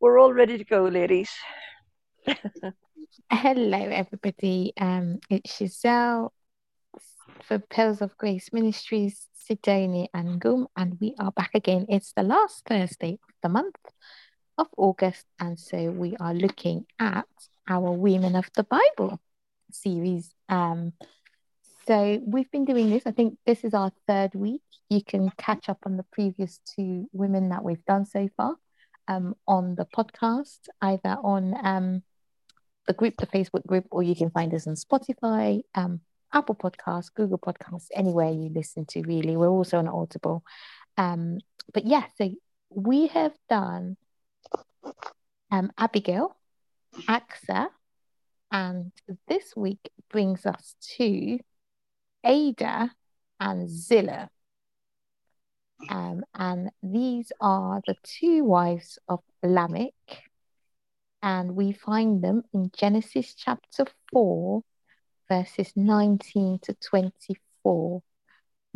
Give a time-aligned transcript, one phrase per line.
[0.00, 1.28] We're all ready to go, ladies.
[3.32, 4.72] Hello, everybody.
[4.80, 6.32] Um, it's Giselle
[7.42, 11.86] for Pearls of Grace Ministries, Sidoni and Gum, and we are back again.
[11.88, 13.74] It's the last Thursday of the month
[14.56, 17.26] of August, and so we are looking at
[17.68, 19.20] our Women of the Bible
[19.72, 20.32] series.
[20.48, 20.92] Um,
[21.88, 23.02] so we've been doing this.
[23.04, 24.62] I think this is our third week.
[24.88, 28.54] You can catch up on the previous two women that we've done so far
[29.08, 32.02] um, on the podcast, either on um,
[32.86, 36.00] the group, the Facebook group, or you can find us on Spotify, um,
[36.32, 39.36] Apple Podcasts, Google Podcasts, anywhere you listen to, really.
[39.36, 40.44] We're also on Audible.
[40.96, 41.38] Um,
[41.72, 42.30] but yeah, so
[42.70, 43.96] we have done
[45.50, 46.36] um, Abigail,
[47.08, 47.68] Achsah,
[48.52, 48.92] and
[49.26, 51.38] this week brings us to
[52.24, 52.90] Adah
[53.40, 54.30] and Zillah.
[55.88, 59.92] Um, and these are the two wives of Lamech.
[61.22, 64.62] And we find them in Genesis chapter 4,
[65.28, 68.02] verses 19 to 24.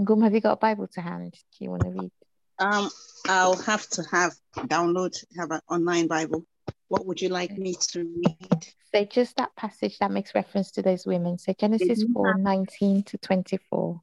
[0.02, 1.32] Gum, have you got a Bible to hand?
[1.32, 2.10] Do you want to read?
[2.58, 2.90] Um,
[3.28, 6.44] I'll have to have download, have an online Bible.
[6.88, 8.66] What would you like me to read?
[8.92, 11.38] So just that passage that makes reference to those women.
[11.38, 14.00] So Genesis 4, 19 to 24.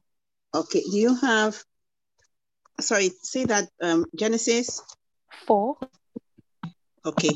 [0.54, 1.62] Okay, do you have
[2.80, 4.82] sorry, say that um Genesis
[5.46, 5.76] 4.
[7.04, 7.30] Okay.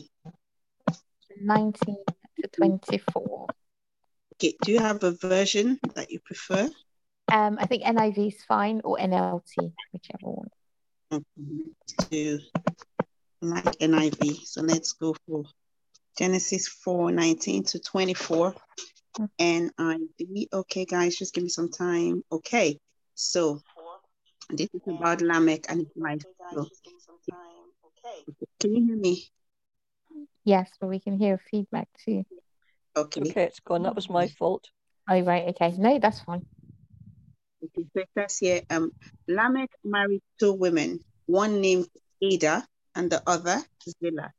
[1.40, 1.96] 19
[2.42, 3.46] to 24.
[4.34, 6.68] Okay, do you have a version that you prefer?
[7.32, 10.50] Um, I think NIV is fine or NLT, whichever one.
[12.10, 12.40] To
[13.40, 14.44] like NIV.
[14.44, 15.44] So let's go for
[16.18, 18.54] Genesis 4 19 to 24.
[19.18, 19.24] Mm-hmm.
[19.38, 20.46] NIV.
[20.52, 22.22] Okay, guys, just give me some time.
[22.32, 22.78] Okay,
[23.14, 23.60] so
[24.50, 26.22] this is about Lamech and his wife.
[26.52, 26.68] So,
[28.60, 29.24] can you hear me?
[30.44, 32.24] Yes, but we can hear feedback too.
[32.96, 33.22] Okay.
[33.22, 33.82] Okay, it's gone.
[33.82, 34.68] That was my fault.
[35.08, 35.48] Oh, right.
[35.48, 35.74] Okay.
[35.78, 36.44] No, that's fine.
[37.64, 38.92] Okay, so it says here, um,
[39.26, 41.88] Lamech married two women, one named
[42.22, 42.62] Adah
[42.94, 43.62] and the other
[44.02, 44.32] Zillah.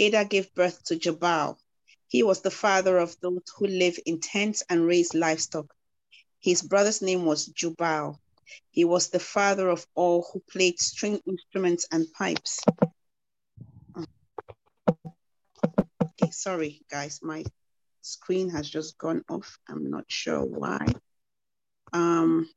[0.00, 1.58] Adah gave birth to Jabal.
[2.08, 5.72] He was the father of those who live in tents and raise livestock.
[6.40, 8.20] His brother's name was Jubal.
[8.70, 12.60] He was the father of all who played string instruments and pipes.
[16.02, 17.44] Okay, sorry, guys, my
[18.00, 19.58] screen has just gone off.
[19.68, 20.86] I'm not sure why.
[21.92, 22.48] Um,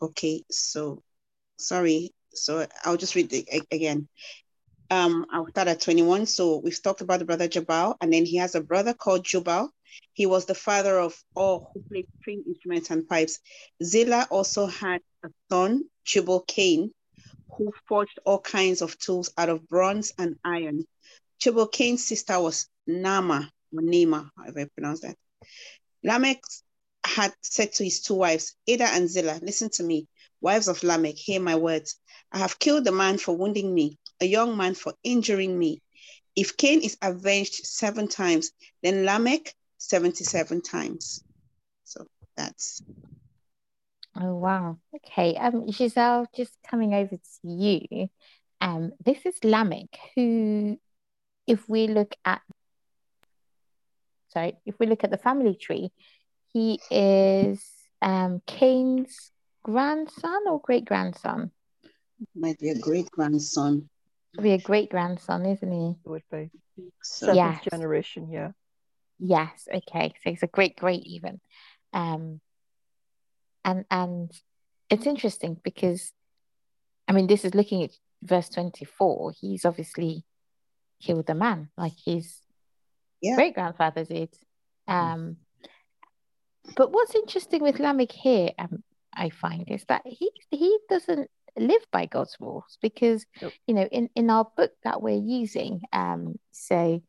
[0.00, 1.02] okay, so
[1.58, 2.12] sorry.
[2.32, 4.08] So I'll just read it again.
[4.90, 6.26] Um, I'll start at 21.
[6.26, 9.70] So we've talked about the brother Jabal, and then he has a brother called Jubal.
[10.12, 13.38] He was the father of all who played string instruments and pipes.
[13.82, 16.92] Zillah also had a son, Tubal Cain,
[17.56, 20.86] who forged all kinds of tools out of bronze and iron.
[21.40, 25.16] Tubal Cain's sister was Nama, or Nema, however I pronounce that.
[26.04, 26.40] Lamech
[27.04, 30.06] had said to his two wives, Adah and Zillah, listen to me,
[30.40, 31.96] wives of Lamech, hear my words.
[32.32, 35.82] I have killed a man for wounding me, a young man for injuring me.
[36.36, 38.52] If Cain is avenged seven times,
[38.82, 41.24] then Lamech 77 times.
[41.84, 42.82] So that's.
[44.14, 44.78] Oh, wow.
[44.94, 45.36] Okay.
[45.36, 48.08] Um, Giselle, just coming over to you.
[48.60, 50.78] Um, this is Lamech, who,
[51.46, 52.42] if we look at,
[54.28, 55.90] sorry, if we look at the family tree,
[56.52, 57.64] he is
[58.02, 61.50] um, Cain's grandson or great grandson?
[62.34, 63.88] Might be a great grandson.
[64.40, 65.96] Be a great grandson, isn't he?
[66.04, 66.50] It would be.
[67.02, 67.64] Seventh yes.
[67.70, 68.50] generation, yeah.
[69.20, 70.14] Yes, okay.
[70.22, 71.40] So it's a great, great even.
[71.92, 72.40] Um
[73.64, 74.32] and and
[74.88, 76.12] it's interesting because
[77.06, 77.90] I mean this is looking at
[78.22, 79.32] verse 24.
[79.40, 80.24] He's obviously
[81.02, 82.38] killed a man, like his
[83.20, 83.36] yeah.
[83.36, 84.34] great grandfather did.
[84.88, 85.36] Um
[86.76, 88.82] but what's interesting with Lamech here, um,
[89.14, 93.52] I find, is that he he doesn't live by God's rules because yep.
[93.66, 97.02] you know in in our book that we're using, um, so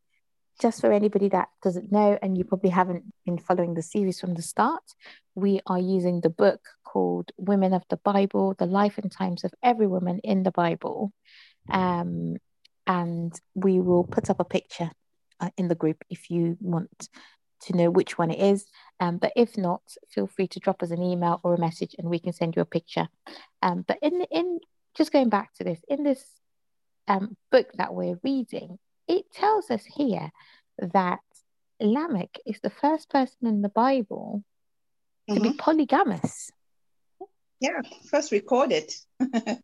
[0.61, 4.35] just for anybody that doesn't know, and you probably haven't been following the series from
[4.35, 4.83] the start,
[5.33, 9.53] we are using the book called Women of the Bible The Life and Times of
[9.63, 11.13] Every Woman in the Bible.
[11.69, 12.37] Um,
[12.85, 14.91] and we will put up a picture
[15.39, 17.09] uh, in the group if you want
[17.61, 18.65] to know which one it is.
[18.99, 22.09] Um, but if not, feel free to drop us an email or a message and
[22.09, 23.07] we can send you a picture.
[23.61, 24.59] Um, but in, in
[24.95, 26.23] just going back to this, in this
[27.07, 28.77] um, book that we're reading,
[29.07, 30.31] it tells us here
[30.77, 31.19] that
[31.79, 34.43] Lamech is the first person in the Bible
[35.29, 35.43] to mm-hmm.
[35.43, 36.51] be polygamous.
[37.59, 38.91] Yeah, first recorded.
[39.19, 39.59] so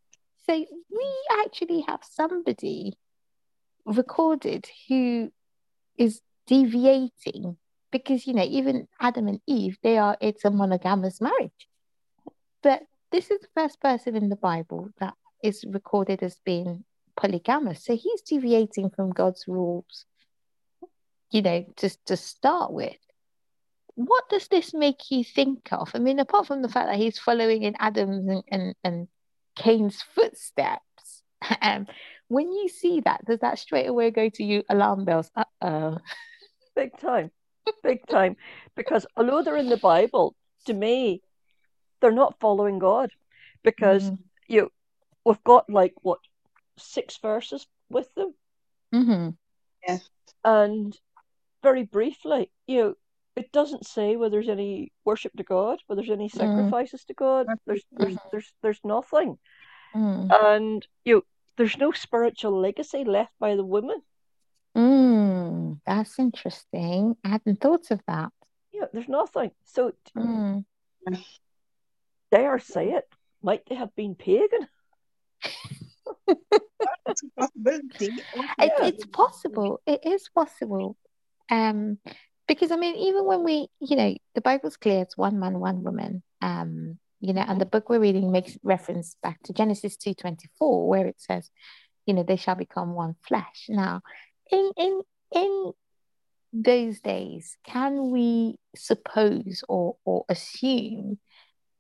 [0.50, 1.14] we
[1.44, 2.94] actually have somebody
[3.86, 5.32] recorded who
[5.98, 7.58] is deviating
[7.92, 11.68] because you know even Adam and Eve they are it's a monogamous marriage
[12.62, 12.82] but
[13.12, 15.14] this is the first person in the Bible that
[15.44, 16.84] is recorded as being
[17.18, 17.84] polygamous.
[17.84, 20.06] So he's deviating from God's rules
[21.32, 22.96] you know just to start with.
[23.96, 25.92] What does this make you think of?
[25.94, 29.08] I mean apart from the fact that he's following in Adam's and, and, and
[29.56, 31.24] Cain's footsteps
[31.62, 31.88] um,
[32.28, 35.32] when you see that does that straight away go to you alarm bells?
[35.36, 35.98] Uh-oh.
[36.76, 37.32] Big time.
[37.84, 38.36] Big time.
[38.76, 40.36] Because although they're in the Bible,
[40.68, 41.22] to me,
[42.02, 43.12] they're not following God.
[43.64, 44.18] Because mm.
[44.48, 44.70] you
[45.26, 46.20] we've got like what
[46.78, 48.34] six verses with them.
[48.94, 49.30] Mm-hmm.
[49.88, 49.98] Yeah.
[50.44, 50.98] And
[51.64, 52.94] very briefly, you know,
[53.36, 56.38] it doesn't say whether there's any worship to God, whether there's any mm.
[56.38, 57.08] sacrifices mm.
[57.08, 57.48] to God.
[57.66, 58.32] There's there's mm.
[58.32, 59.38] there's there's nothing.
[59.96, 60.30] Mm.
[60.44, 61.22] And you know,
[61.56, 64.02] there's no spiritual legacy left by the women.
[64.76, 67.16] Mm, that's interesting.
[67.24, 68.32] I hadn't thought of that.
[68.72, 69.52] Yeah, there's nothing.
[69.66, 70.66] So mm.
[72.32, 73.08] dare say it,
[73.42, 74.68] might they have been pagan?
[77.08, 78.22] it's a possibility.
[78.60, 79.82] It, it's possible.
[79.86, 80.98] It is possible.
[81.50, 81.98] Um,
[82.48, 85.84] because I mean, even when we, you know, the Bible's clear, it's one man, one
[85.84, 86.24] woman.
[86.42, 90.50] Um, you know, and the book we're reading makes reference back to Genesis two twenty
[90.58, 91.50] four, where it says,
[92.06, 93.66] you know, they shall become one flesh.
[93.70, 94.02] Now,
[94.52, 95.02] in in
[95.34, 95.72] in
[96.54, 101.20] those days, can we suppose or or assume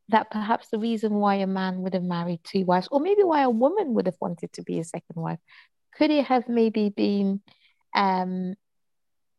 [0.10, 3.42] that perhaps the reason why a man would have married two wives, or maybe why
[3.44, 5.40] a woman would have wanted to be a second wife,
[5.96, 7.42] could it have maybe been,
[7.96, 8.56] um,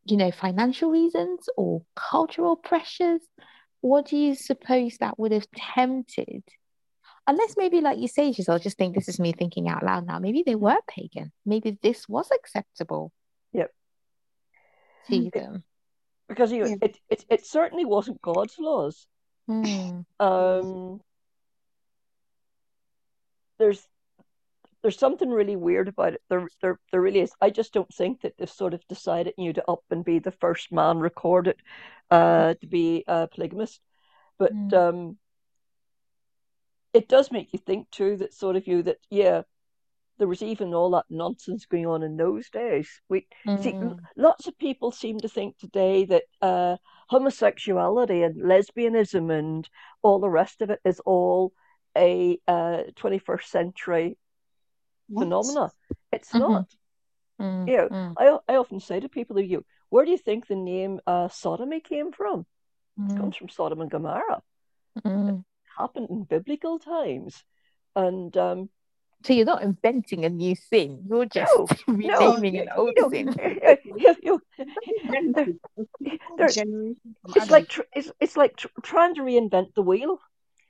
[0.04, 3.20] you know, financial reasons or cultural pressures?
[3.80, 6.42] What do you suppose that would have tempted?
[7.26, 10.18] Unless maybe, like you say, Giselle, just think this is me thinking out loud now.
[10.18, 11.30] Maybe they were pagan.
[11.44, 13.12] Maybe this was acceptable
[13.52, 13.70] Yep.
[15.10, 15.64] to them.
[16.28, 16.76] Because you know, Yeah.
[16.82, 19.06] it, it it certainly wasn't God's laws.
[19.48, 20.02] Hmm.
[20.20, 21.00] Um,
[23.58, 23.88] there's
[24.82, 26.22] there's something really weird about it.
[26.30, 27.32] There, there, there really is.
[27.40, 30.20] I just don't think that they've sort of decided you know, to up and be
[30.20, 31.56] the first man recorded
[32.10, 33.80] uh, to be a polygamist.
[34.38, 34.72] But Mm.
[34.72, 35.18] um,
[36.92, 39.42] it does make you think too that sort of you that yeah,
[40.18, 43.00] there was even all that nonsense going on in those days.
[43.08, 43.26] We
[43.56, 43.98] see Mm.
[44.16, 46.76] lots of people seem to think today that uh,
[47.08, 49.68] homosexuality and lesbianism and
[50.02, 51.52] all the rest of it is all
[51.96, 54.16] a uh, 21st century
[55.08, 55.22] What?
[55.24, 55.72] phenomena.
[56.12, 56.38] It's Mhm.
[56.40, 56.66] not.
[57.40, 57.68] Mm.
[57.68, 58.14] You know, Mm.
[58.16, 61.80] I I often say to people, you where do you think the name uh, sodomy
[61.80, 62.40] came from?
[62.40, 62.46] It
[63.02, 63.16] Mm.
[63.16, 64.42] comes from Sodom and Gomorrah.
[65.04, 65.44] Mm.
[65.78, 67.44] happened in biblical times,
[67.94, 68.68] and um,
[69.24, 71.04] So you're not inventing a new sin.
[71.08, 73.34] You're just no, no, renaming you, an old you know, sin.
[73.84, 74.42] you, you,
[75.10, 75.48] there- there-
[76.38, 80.18] Generation from it's like tr- it's it's like tr- trying to reinvent the wheel.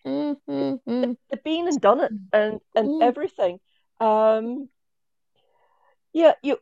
[0.06, 1.16] Mm, mm, mm.
[1.30, 3.02] They've been and done it, and and Mm.
[3.02, 3.60] everything.
[4.00, 4.68] Um,
[6.12, 6.58] yeah, you.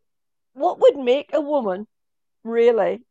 [0.55, 1.87] What would make a woman
[2.43, 3.03] really?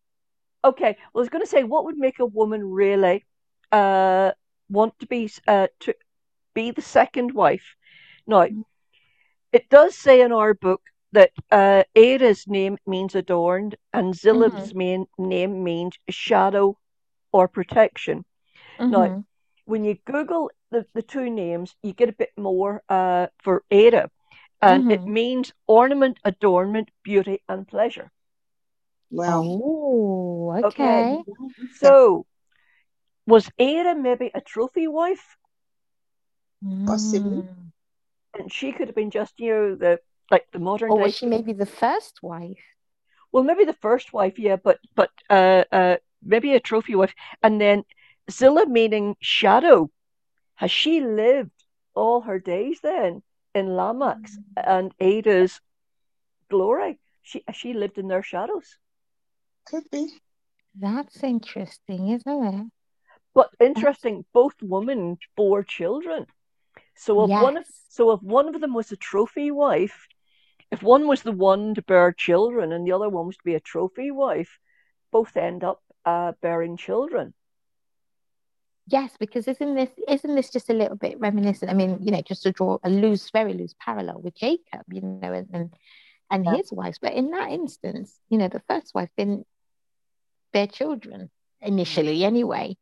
[0.63, 3.23] Okay, well, I was going to say, what would make a woman really
[3.71, 4.31] uh
[4.69, 5.93] want to be uh to
[6.53, 7.75] be the second wife?
[8.27, 8.47] Now,
[9.51, 10.81] it does say in our book
[11.11, 16.77] that uh, Adah's name means adorned, and Zillah's main name means shadow
[17.31, 18.25] or protection.
[18.89, 19.25] Now, Mhm.
[19.65, 24.09] when you Google the, the two names, you get a bit more uh, for Adah,
[24.61, 25.07] and it Mhm.
[25.07, 28.11] means ornament, adornment, beauty, and pleasure.
[29.11, 29.61] Wow.
[29.61, 30.67] Oh, Okay.
[30.67, 31.23] okay.
[31.69, 32.25] So,
[33.27, 35.37] was Adah maybe a trophy wife?
[36.85, 37.43] Possibly.
[37.43, 37.71] Mm.
[38.37, 39.99] And she could have been just, you know, the
[40.31, 41.03] like the modern Or day.
[41.03, 42.63] was she maybe the first wife?
[43.31, 47.13] Well, maybe the first wife, yeah, but but uh, uh, maybe a trophy wife,
[47.43, 47.83] and then
[48.31, 49.89] Zillah meaning shadow.
[50.55, 51.51] Has she lived
[51.93, 53.21] all her days then
[53.53, 55.59] in Lamech's and Adah's
[56.49, 56.99] glory?
[57.21, 58.77] She she lived in their shadows.
[59.65, 60.09] Could be.
[60.77, 62.67] That's interesting, isn't it?
[63.33, 66.25] But interesting, both women bore children.
[66.95, 70.07] So if one of so if one of them was a trophy wife,
[70.71, 73.55] if one was the one to bear children and the other one was to be
[73.55, 74.59] a trophy wife,
[75.11, 77.33] both end up uh, bearing children.
[78.87, 81.71] Yes, because isn't this isn't this just a little bit reminiscent?
[81.71, 85.01] I mean, you know, just to draw a loose, very loose parallel with Jacob, you
[85.01, 85.73] know, and and,
[86.29, 86.57] and Yeah.
[86.57, 86.99] his wives.
[87.01, 89.47] But in that instance, you know, the first wife didn't
[90.53, 91.29] bear children
[91.61, 92.77] initially anyway.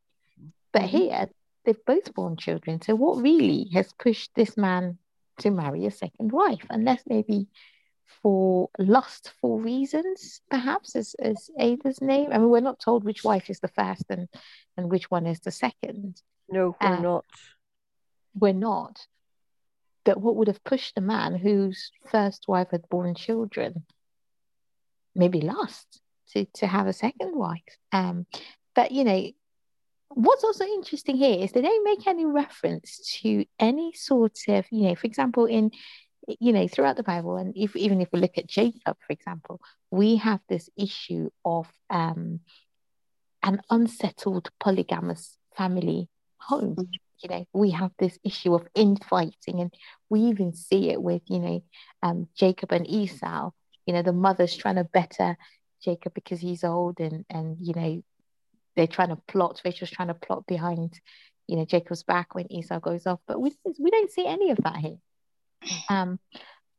[0.73, 0.89] But Mhm.
[0.89, 1.29] here
[1.65, 2.81] they've both born children.
[2.81, 4.97] So what really has pushed this man
[5.39, 6.65] to marry a second wife?
[6.69, 7.47] Unless maybe
[8.21, 12.29] for lustful reasons, perhaps, as, as Adah's name.
[12.31, 14.27] I mean, we're not told which wife is the first and,
[14.77, 16.21] and which one is the second.
[16.49, 17.25] No, we're um, not.
[18.35, 19.05] We're not.
[20.05, 23.85] But what would have pushed a man whose first wife had born children,
[25.15, 26.01] maybe lust,
[26.31, 27.61] to, to have a second wife?
[27.91, 28.25] Um,
[28.75, 29.31] but, you know,
[30.15, 34.87] what's also interesting here is they don't make any reference to any sort of, you
[34.87, 35.71] know, for example, in
[36.39, 39.59] you know, throughout the Bible, and if, even if we look at Jacob, for example,
[39.91, 42.39] we have this issue of um,
[43.43, 46.75] an unsettled polygamous family home.
[46.75, 46.91] Mm-hmm.
[47.19, 49.73] You know, we have this issue of infighting, and
[50.09, 51.63] we even see it with, you know,
[52.01, 53.51] um, Jacob and Esau.
[53.85, 55.37] You know, the mother's trying to better
[55.83, 58.03] Jacob because he's old, and and you know,
[58.75, 59.61] they're trying to plot.
[59.63, 60.99] Rachel's trying to plot behind,
[61.47, 63.19] you know, Jacob's back when Esau goes off.
[63.27, 64.97] But we we don't see any of that here.
[65.89, 66.19] Um,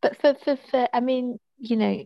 [0.02, 2.04] but for, for, for I mean, you know,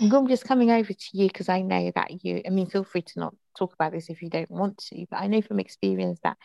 [0.00, 3.02] I'm just coming over to you because I know that you, I mean, feel free
[3.02, 6.20] to not talk about this if you don't want to, but I know from experience
[6.22, 6.36] that,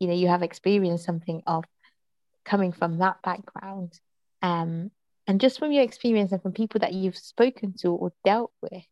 [0.00, 1.64] you know, you have experienced something of
[2.44, 3.98] coming from that background.
[4.42, 4.90] Um,
[5.26, 8.84] and just from your experience and from people that you've spoken to or dealt with,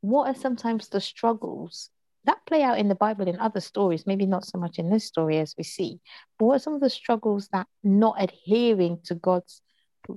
[0.00, 1.90] what are sometimes the struggles
[2.24, 5.04] that play out in the Bible in other stories, maybe not so much in this
[5.04, 6.00] story as we see.
[6.38, 9.60] But what are some of the struggles that not adhering to God's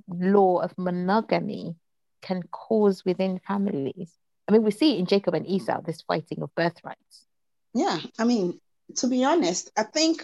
[0.07, 1.75] law of monogamy
[2.21, 4.11] can cause within families?
[4.47, 7.25] I mean, we see in Jacob and Esau, this fighting of birthrights.
[7.73, 8.59] Yeah, I mean,
[8.97, 10.23] to be honest, I think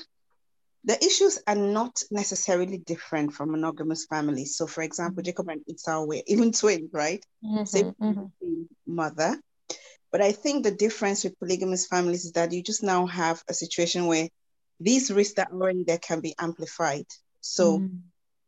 [0.85, 4.55] the issues are not necessarily different from monogamous families.
[4.57, 5.27] So, for example, mm-hmm.
[5.27, 7.23] Jacob and Esau were even twins, right?
[7.43, 8.63] Mm-hmm, Same mm-hmm.
[8.85, 9.39] mother.
[10.13, 13.53] But I think the difference with polygamous families is that you just now have a
[13.53, 14.29] situation where
[14.79, 17.07] these risks that are already there can be amplified.
[17.41, 17.99] So mm.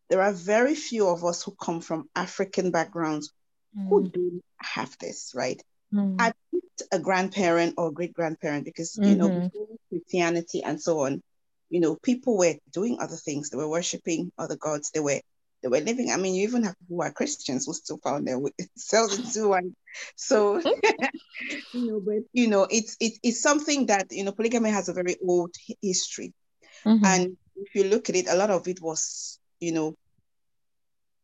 [0.10, 3.34] there are very few of us who come from African backgrounds
[3.76, 3.90] mm.
[3.90, 5.60] who do have this, right?
[5.92, 6.18] Mm.
[6.20, 9.10] At least a grandparent or great grandparent, because mm-hmm.
[9.10, 9.76] you know, mm-hmm.
[9.90, 11.24] Christianity and so on,
[11.72, 13.50] you know, people were doing other things.
[13.50, 14.92] They were worshiping other gods.
[14.92, 15.22] They were
[15.66, 16.12] they were living.
[16.12, 19.50] I mean, you even have people who are Christians who still found their themselves into
[19.50, 19.76] one.
[20.16, 20.60] So,
[21.74, 24.94] you know, but you know, it's it, it's something that you know, polygamy has a
[24.94, 26.34] very old history,
[26.86, 27.04] mm-hmm.
[27.04, 29.96] and if you look at it, a lot of it was, you know,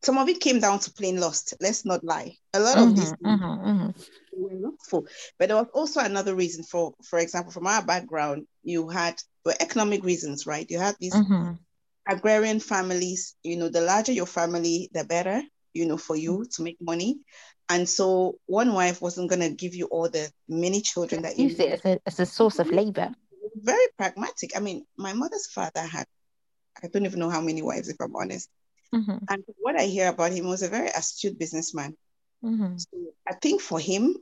[0.01, 1.53] some of it came down to plain lust.
[1.62, 2.36] Let's not lie.
[2.55, 4.41] A lot mm-hmm, of these mm-hmm, mm-hmm.
[4.41, 5.05] were lustful,
[5.38, 6.63] but there was also another reason.
[6.63, 10.65] For for example, from our background, you had for economic reasons, right?
[10.67, 11.53] You had these mm-hmm
[12.08, 15.41] agrarian families, you know, the larger your family, the better,
[15.74, 17.20] you know, for you to make money.
[17.70, 21.48] And so one wife wasn't going to give you all the many children that you
[21.50, 23.12] use it as a, as a source of labor.
[23.55, 24.51] Very pragmatic.
[24.55, 26.05] I mean, my mother's father had,
[26.84, 28.50] I don't even know how many wives, if I'm honest.
[28.93, 29.17] Mm-hmm.
[29.29, 31.96] And what I hear about him was a very astute businessman.
[32.43, 32.77] Mm-hmm.
[32.77, 34.17] So I think for him,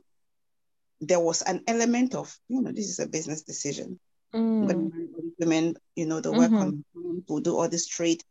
[1.00, 3.98] there was an element of, you know, this is a business decision.
[4.34, 5.00] Mm.
[5.38, 6.56] women, you know, the work mm-hmm.
[6.96, 8.22] on will do all this trade.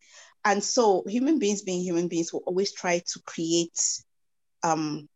[0.45, 3.77] And so human beings being human beings will always try to create
[4.63, 5.09] um,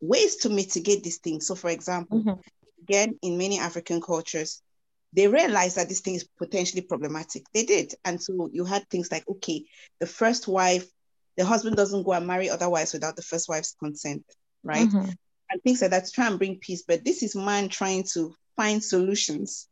[0.00, 1.46] ways to mitigate these things.
[1.46, 2.40] So for example, mm-hmm.
[2.82, 4.62] again, in many African cultures,
[5.12, 7.44] they realized that this thing is potentially problematic.
[7.52, 7.94] They did.
[8.04, 9.64] And so you had things like, okay,
[9.98, 10.86] the first wife,
[11.36, 14.24] the husband doesn't go and marry other wives without the first wife's consent,
[14.62, 14.88] right?
[14.88, 15.10] Mm-hmm.
[15.50, 16.84] And things like that to try and bring peace.
[16.86, 19.66] But this is man trying to find solutions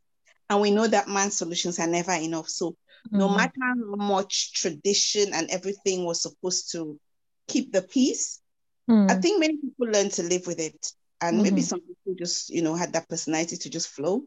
[0.49, 2.49] and we know that man's solutions are never enough.
[2.49, 3.17] So mm-hmm.
[3.19, 6.99] no matter how much tradition and everything was supposed to
[7.47, 8.41] keep the peace,
[8.89, 9.11] mm-hmm.
[9.11, 9.21] I mm.
[9.21, 10.91] think many people learn to live with it.
[11.21, 11.43] And mm-hmm.
[11.43, 14.23] maybe some people just, you know, had that personality to just flow.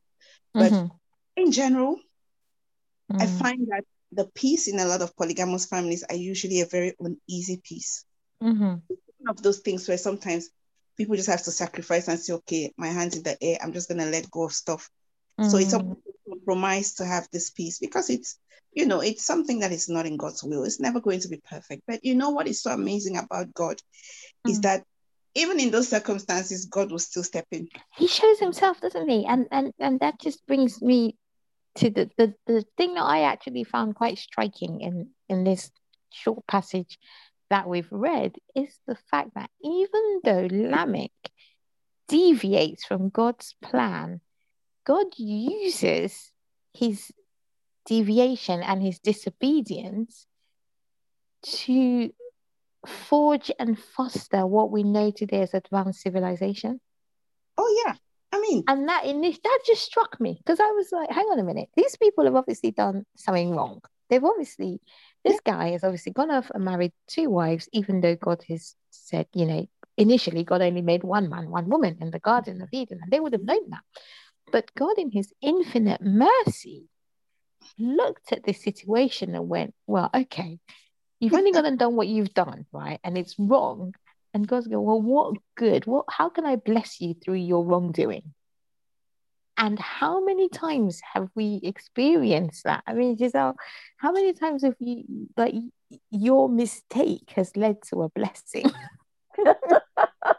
[0.55, 0.87] But mm-hmm.
[1.37, 1.99] in general,
[3.11, 3.39] I mm.
[3.39, 7.61] find that the peace in a lot of polygamous families are usually a very uneasy
[7.65, 8.05] peace.
[8.43, 8.63] Mm-hmm.
[8.65, 10.51] One of those things where sometimes
[10.97, 13.89] people just have to sacrifice and say, okay, my hands in the air, I'm just
[13.89, 14.91] gonna let go of stuff.
[15.41, 15.51] Mm-hmm.
[15.51, 15.97] So it's a mm
[16.33, 18.39] compromise to have this peace because it's
[18.73, 20.65] you know it's something that is not in god's will.
[20.65, 21.83] It's never going to be perfect.
[21.87, 23.77] But you know what is so amazing about god
[24.47, 24.51] mm.
[24.51, 24.85] is that
[25.35, 27.69] even in those circumstances god will still step in.
[27.97, 29.27] He shows himself doesn't he?
[29.27, 31.17] And and and that just brings me
[31.77, 35.71] to the the, the thing that i actually found quite striking in in this
[36.11, 36.99] short passage
[37.51, 41.11] that we've read is the fact that even though lamech
[42.09, 44.21] deviates from god's plan
[44.85, 46.31] God uses
[46.75, 47.11] his
[47.87, 50.27] deviation and his disobedience
[51.43, 52.13] to
[52.87, 56.81] forge and foster what we know today as advanced civilization.
[57.59, 57.95] Oh yeah.
[58.33, 61.27] I mean and that in this that just struck me because I was like, hang
[61.27, 63.81] on a minute, these people have obviously done something wrong.
[64.09, 64.81] They've obviously
[65.25, 69.27] This guy has obviously gone off and married two wives, even though God has said,
[69.35, 72.99] you know, initially God only made one man, one woman in the Garden of Eden,
[73.03, 73.83] and they would have known that.
[74.53, 76.89] But God, in His infinite mercy,
[77.79, 80.59] looked at this situation and went, Well, okay,
[81.19, 83.01] you've only gone and done what you've done, right?
[83.03, 83.95] And it's wrong.
[84.35, 85.87] And God's going, Well, what good?
[85.87, 88.35] What how can I bless you through your wrongdoing?
[89.59, 92.83] And how many times have we experienced that?
[92.87, 93.55] I mean, Giselle,
[93.97, 95.55] how many times have you like
[96.11, 98.71] your mistake has led to a blessing?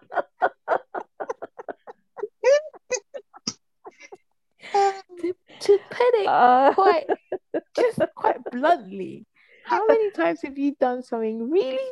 [5.24, 7.08] to, to put it Uh, quite
[7.76, 9.26] just quite bluntly,
[9.64, 11.92] how many times have you done something really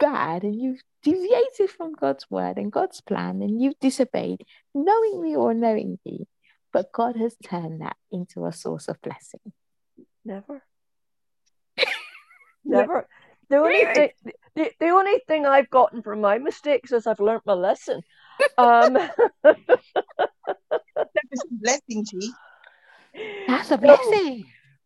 [0.00, 4.44] bad and you've deviated from God's word and God's plan and you've disobeyed
[4.74, 6.28] knowingly or unknowingly,
[6.72, 9.52] but God has turned that into a source of blessing?
[10.24, 10.62] never.
[12.64, 13.08] Never.
[13.50, 13.94] The only Really?
[13.94, 14.10] thing,
[14.56, 18.02] the, the only thing I've gotten from my mistakes is I've learnt my lesson.
[18.56, 18.98] Um,
[21.34, 22.32] That is a blessing, G.
[23.46, 24.44] That's a so, blessing.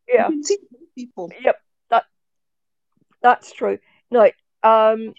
[0.09, 0.59] yeah, You can see
[0.95, 1.31] people.
[1.43, 1.57] yep,
[1.91, 2.05] that
[3.23, 3.79] that's true.
[4.11, 4.29] Now,
[4.63, 5.15] um,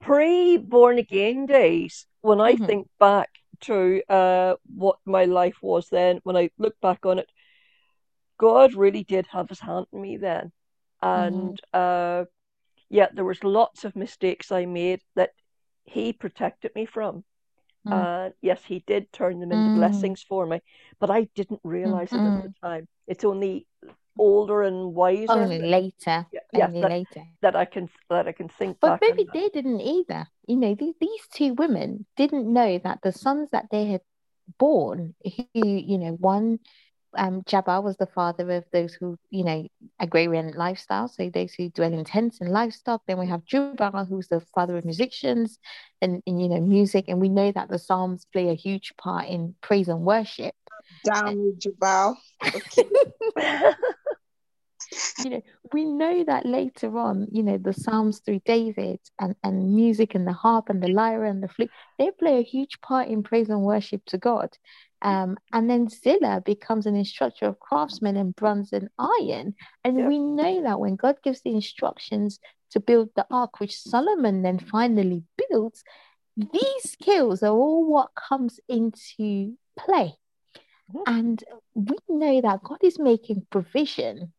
[0.00, 2.66] pre born again days, when I Mhm.
[2.66, 3.30] think back
[3.60, 7.30] to uh what my life was then, when I look back on it,
[8.38, 10.52] God really did have his hand in me then.
[11.02, 12.24] And uh
[12.88, 15.32] yeah, there was lots of mistakes I made that
[15.84, 17.24] he protected me from.
[17.86, 17.92] Mm.
[17.92, 19.74] And yes, he did turn them into Mm.
[19.74, 20.60] blessings for me,
[21.00, 22.86] but I didn't realize it at the time.
[23.06, 23.66] It's only
[24.18, 26.26] older and wiser Only later.
[26.32, 27.24] yeah, yes, Only that later.
[27.40, 29.32] that I can that I can think But maybe that.
[29.34, 30.26] they didn't either.
[30.46, 34.02] You know, these, these two women didn't know that the sons that they had
[34.58, 36.58] born, who, you know, one,
[37.16, 39.66] um, Jabal was the father of those who, you know,
[40.00, 43.02] agrarian lifestyle, so those who dwell in tents and livestock.
[43.06, 45.58] Then we have Jubal, who's the father of musicians
[46.00, 47.06] and, and, you know, music.
[47.08, 50.54] And we know that the Psalms play a huge part in praise and worship.
[51.04, 52.16] Down with Jabal.
[52.44, 52.84] Okay.
[55.24, 59.74] you know, we know that later on, you know, the Psalms through David and, and
[59.74, 63.08] music and the harp and the lyre and the flute, they play a huge part
[63.08, 64.56] in praise and worship to God.
[65.02, 69.54] Um, and then Zillah becomes an instructor of craftsmen in bronze and iron.
[69.84, 70.08] And Yep.
[70.08, 72.38] we know that when God gives the instructions
[72.70, 75.82] to build the ark, which Solomon then finally builds,
[76.36, 80.14] these skills are all what comes into play.
[80.92, 81.02] Mhm.
[81.06, 84.32] And we know that God is making provision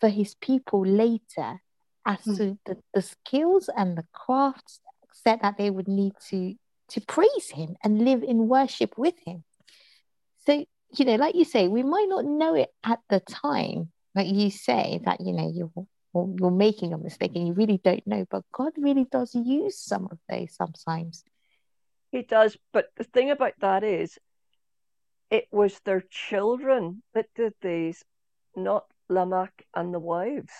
[0.00, 1.62] for his people later
[2.06, 2.34] as Hmm.
[2.36, 4.80] to the, the skills and the crafts
[5.12, 6.56] set that they would need to
[6.92, 9.44] to praise him and live in worship with him.
[10.46, 10.64] So,
[10.96, 14.50] you know, like you say, we might not know it at the time, like you
[14.50, 18.44] say that, you know, you're you're making a mistake and you really don't know, but
[18.52, 21.24] God really does use some of those sometimes.
[22.10, 24.18] He does, but the thing about that is,
[25.30, 28.04] it was their children that did these,
[28.54, 30.52] not Lamech and the wives.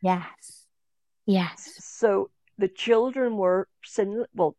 [0.00, 0.66] Yes.
[1.26, 1.74] Yes.
[1.80, 4.24] So the children were sin.
[4.34, 4.56] Well,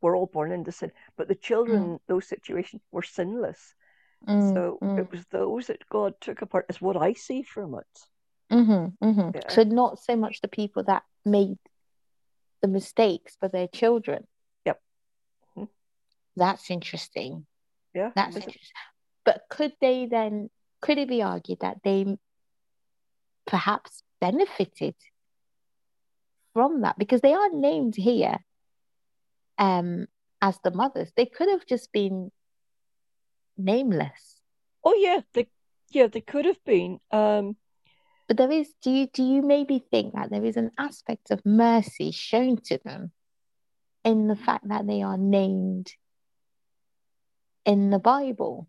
[0.00, 3.74] we're all born into sin, but the children in those situations were sinless.
[4.26, 4.98] Mm, So mm.
[4.98, 8.54] it was those that God took apart, is what I see from it.
[8.54, 9.30] Mm-hmm, mm-hmm.
[9.34, 9.48] Yeah.
[9.48, 11.58] So not so much the people that made
[12.62, 14.26] the mistakes, but their children.
[14.64, 14.80] Yep.
[15.56, 15.68] Mhm.
[16.36, 17.46] That's interesting.
[17.94, 18.10] Yeah.
[18.14, 18.62] That's interesting.
[19.24, 22.16] But could they then, could it be argued that they
[23.46, 24.94] perhaps benefited
[26.54, 26.98] from that?
[26.98, 28.38] Because they are named here
[29.58, 30.06] um,
[30.40, 31.12] as the mothers.
[31.16, 32.30] They could have just been
[33.56, 34.40] nameless.
[34.84, 35.48] Oh yeah, they
[35.90, 37.00] yeah they could have been.
[37.10, 37.56] Um,
[38.28, 41.44] But there is, do you do you maybe think that there is an aspect of
[41.44, 43.12] mercy shown to them
[44.04, 45.92] in the fact that they are named
[47.64, 48.68] in the Bible?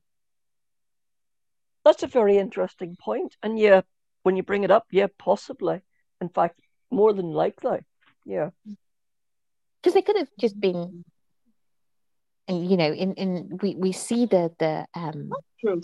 [1.86, 3.00] that's a very interesting point.
[3.00, 3.82] point, and yeah,
[4.24, 5.82] when you bring it up, yeah, possibly.
[6.22, 6.60] In fact,
[6.92, 7.80] more than likely,
[8.26, 8.50] yeah.
[9.82, 11.06] Because they could have just been,
[12.48, 15.82] and you know, in in we we see the the um True.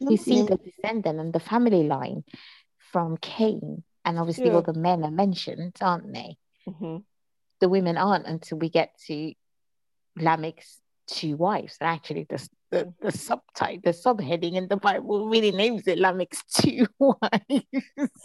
[0.00, 2.24] we see Name- the descendant and the family line
[2.92, 4.54] from Cain, and obviously Yeah.
[4.56, 6.36] all the men are mentioned, aren't they?
[6.66, 6.98] hmm
[7.60, 9.34] The women aren't until we get to
[10.18, 11.76] Lamech's two wives.
[11.80, 16.42] And actually, the the, the subtype, the subheading in the Bible really names it Lamech's
[16.60, 18.22] two wives.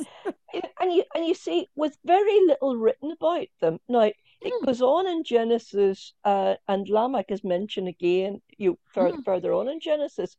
[0.53, 3.79] And, and you and you see, with very little written about them.
[3.89, 4.65] Now it Mm.
[4.65, 8.41] goes on in Genesis, uh, and Lamech is mentioned again.
[8.57, 9.25] You further Mm.
[9.25, 10.37] further on in Genesis,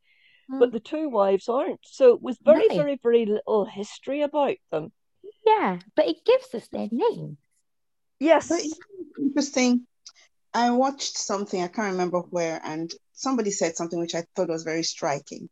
[0.50, 0.60] Mm.
[0.60, 1.80] but the two wives aren't.
[1.84, 2.76] So it was very, No.
[2.76, 4.92] very, very little history about them.
[5.46, 7.38] Yeah, but it gives us their names.
[8.20, 8.48] Yes.
[8.48, 8.62] But
[9.18, 9.86] interesting.
[10.54, 14.64] I watched something, I can't remember where, and somebody said something which I thought was
[14.64, 15.48] very striking.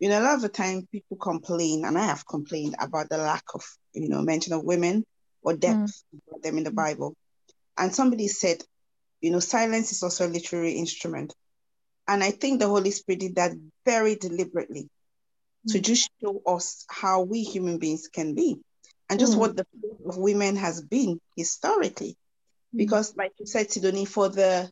[0.00, 3.18] You know, a lot of the time people complain, and I have complained about the
[3.18, 5.06] lack of, you know, mention of women
[5.42, 6.02] or depth
[6.34, 7.14] of them in the Bible.
[7.76, 8.62] And somebody said,
[9.20, 11.34] you know, silence is also a literary instrument.
[12.08, 13.52] And I think the Holy Spirit did that
[13.84, 14.88] very deliberately
[15.68, 15.82] to Mm.
[15.84, 18.60] just show us how we human beings can be
[19.08, 19.38] and just Mm.
[19.38, 22.16] what the place of women has been historically.
[22.76, 24.70] Because, like you said, Sidonie, for the,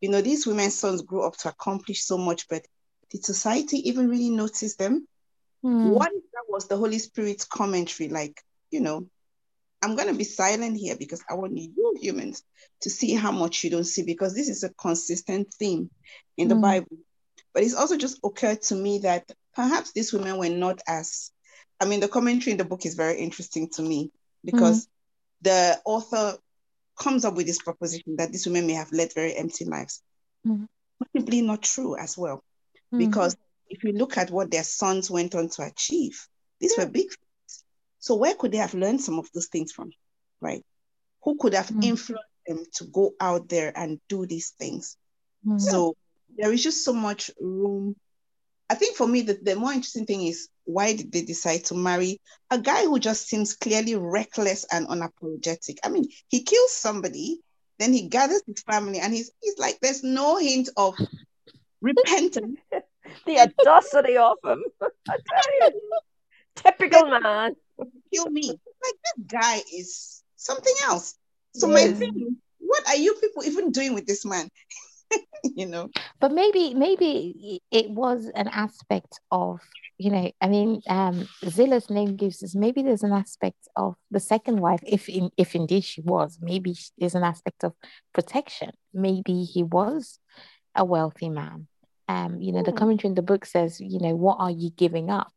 [0.00, 2.64] you know, these women's sons grew up to accomplish so much, but
[3.10, 5.06] did society even really notice them?
[5.64, 5.92] Mm.
[5.92, 8.08] What if that was the Holy Spirit's commentary?
[8.08, 9.06] Like, you know,
[9.82, 12.42] I'm going to be silent here because I want you humans
[12.80, 15.90] to see how much you don't see, because this is a consistent theme
[16.36, 16.62] in the Mm.
[16.62, 16.98] Bible.
[17.52, 21.30] But it's also just occurred to me that perhaps these women were not as,
[21.80, 24.10] I mean, the commentary in the book is very interesting to me
[24.44, 24.88] because
[25.42, 26.38] the author
[26.98, 30.02] comes up with this proposition that these women may have led very empty lives.
[30.46, 30.66] Mm.
[30.98, 32.42] Possibly not true as well
[32.92, 32.98] Mm.
[32.98, 33.36] because
[33.68, 36.28] if you look at what their sons went on to achieve,
[36.60, 37.08] these were big.
[38.06, 39.90] So where could they have learned some of those things from,
[40.40, 40.64] right?
[41.24, 41.82] Who could have Mm.
[41.82, 44.96] influenced them to go out there and do these things?
[45.44, 45.60] Mm.
[45.60, 45.96] So
[46.38, 47.96] there is just so much room.
[48.70, 51.74] I think for me, the, the more interesting thing is why did they decide to
[51.74, 55.78] marry a guy who just seems clearly reckless and unapologetic?
[55.82, 57.40] I mean, he kills somebody,
[57.80, 60.94] then he gathers his family, and he's he's like, there's no hint of
[61.80, 62.56] repentance.
[63.26, 64.62] the audacity of him.
[65.08, 65.80] I tell you.
[66.56, 67.52] Typical man.
[68.12, 68.48] kill me.
[68.48, 68.58] Like
[69.04, 71.14] this guy is something else.
[71.54, 74.48] So my thing what are you people even doing with this man?
[75.44, 75.88] you know,
[76.20, 79.60] But maybe maybe it was an aspect of,
[79.98, 84.20] you know, I mean, um, Zillah's name gives us maybe there's an aspect of the
[84.20, 87.72] second wife, if in, if indeed she was, maybe sh- there's an aspect of
[88.12, 88.72] protection.
[88.92, 90.18] Maybe he was
[90.74, 91.68] a wealthy man.
[92.08, 92.78] Um, you know, the Hmm.
[92.78, 95.32] commentary in the book says, you know, what are you giving up?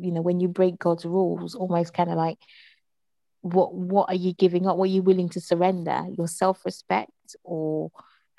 [0.00, 2.38] You know, when you break God's rules, almost kind of like
[3.40, 4.76] what what are you giving up?
[4.76, 6.04] What are you willing to surrender?
[6.16, 7.90] Your self-respect or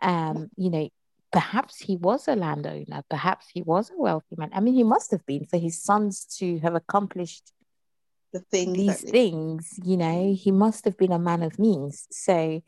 [0.01, 0.89] um, you know,
[1.31, 4.49] perhaps he was a landowner, perhaps he was a wealthy man.
[4.53, 7.51] I mean, he must have been for his sons to have accomplished
[8.31, 12.07] the things these they- things, you know, he must have been a man of means.
[12.11, 12.61] So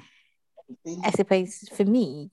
[1.03, 2.31] I suppose for me,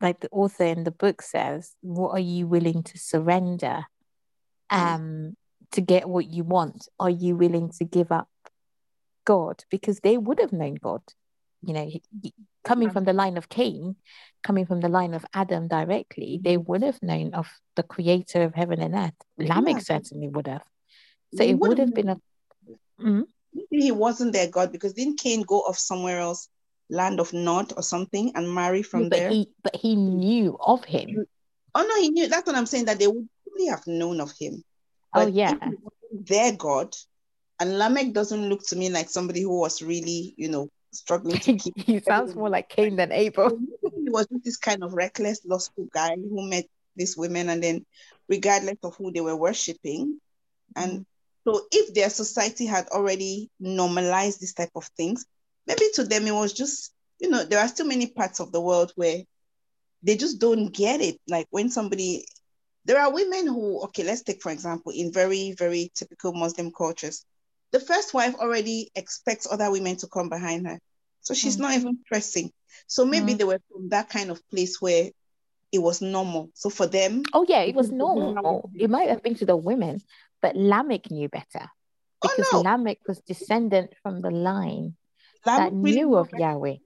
[0.00, 3.84] like the author in the book says, what are you willing to surrender
[4.70, 5.36] um
[5.72, 6.88] to get what you want?
[6.98, 8.28] Are you willing to give up
[9.24, 9.64] God?
[9.70, 11.02] Because they would have known God.
[11.62, 13.96] You know, he- he- coming from the line of Cain,
[14.42, 16.42] coming from the line of Adam directly, mm-hmm.
[16.42, 19.14] they would have known of the creator of heaven and earth.
[19.38, 19.82] Lamech Yeah.
[19.82, 20.64] certainly would have.
[21.34, 22.16] So They it would have been a
[23.00, 23.22] mm-hmm.
[23.54, 26.48] maybe he wasn't their God because didn't Cain go off somewhere else,
[26.90, 29.30] land of Nod or something, and marry from but there?
[29.30, 31.26] he but he knew of him.
[31.74, 32.28] Oh no, he knew.
[32.28, 32.84] That's what I'm saying.
[32.86, 34.62] That they would probably have known of him.
[35.14, 35.52] Oh yeah.
[35.52, 36.94] if he wasn't their God,
[37.60, 41.54] and Lamech doesn't look to me like somebody who was really, you know, struggling to
[41.58, 41.78] keep.
[41.78, 43.58] he sounds more like Cain than Abel.
[43.82, 46.64] He was just this kind of reckless, lustful guy who met
[46.96, 47.86] these women, and then,
[48.28, 50.18] regardless of who they were worshiping,
[50.76, 51.06] and
[51.44, 55.24] so if their society had already normalized this type of things,
[55.66, 58.60] maybe to them it was just, you know, there are still many parts of the
[58.60, 59.22] world where
[60.02, 61.20] they just don't get it.
[61.28, 62.24] Like when somebody,
[62.84, 67.24] there are women who, okay, let's take for example, in very, very typical Muslim cultures,
[67.70, 70.78] the first wife already expects other women to come behind her.
[71.20, 71.60] So she's Mm.
[71.60, 72.50] not even pressing.
[72.86, 73.38] So maybe Mm.
[73.38, 75.10] they were from that kind of place where
[75.72, 76.50] it was normal.
[76.54, 77.98] So for them, Oh yeah, it was Mhm.
[77.98, 78.70] normal.
[78.74, 80.02] It might have been to the women,
[80.40, 81.70] but Lamech knew better
[82.22, 84.96] oh because no, Lamech was descendant from the line
[85.46, 86.76] Lamech that knew of Yahweh.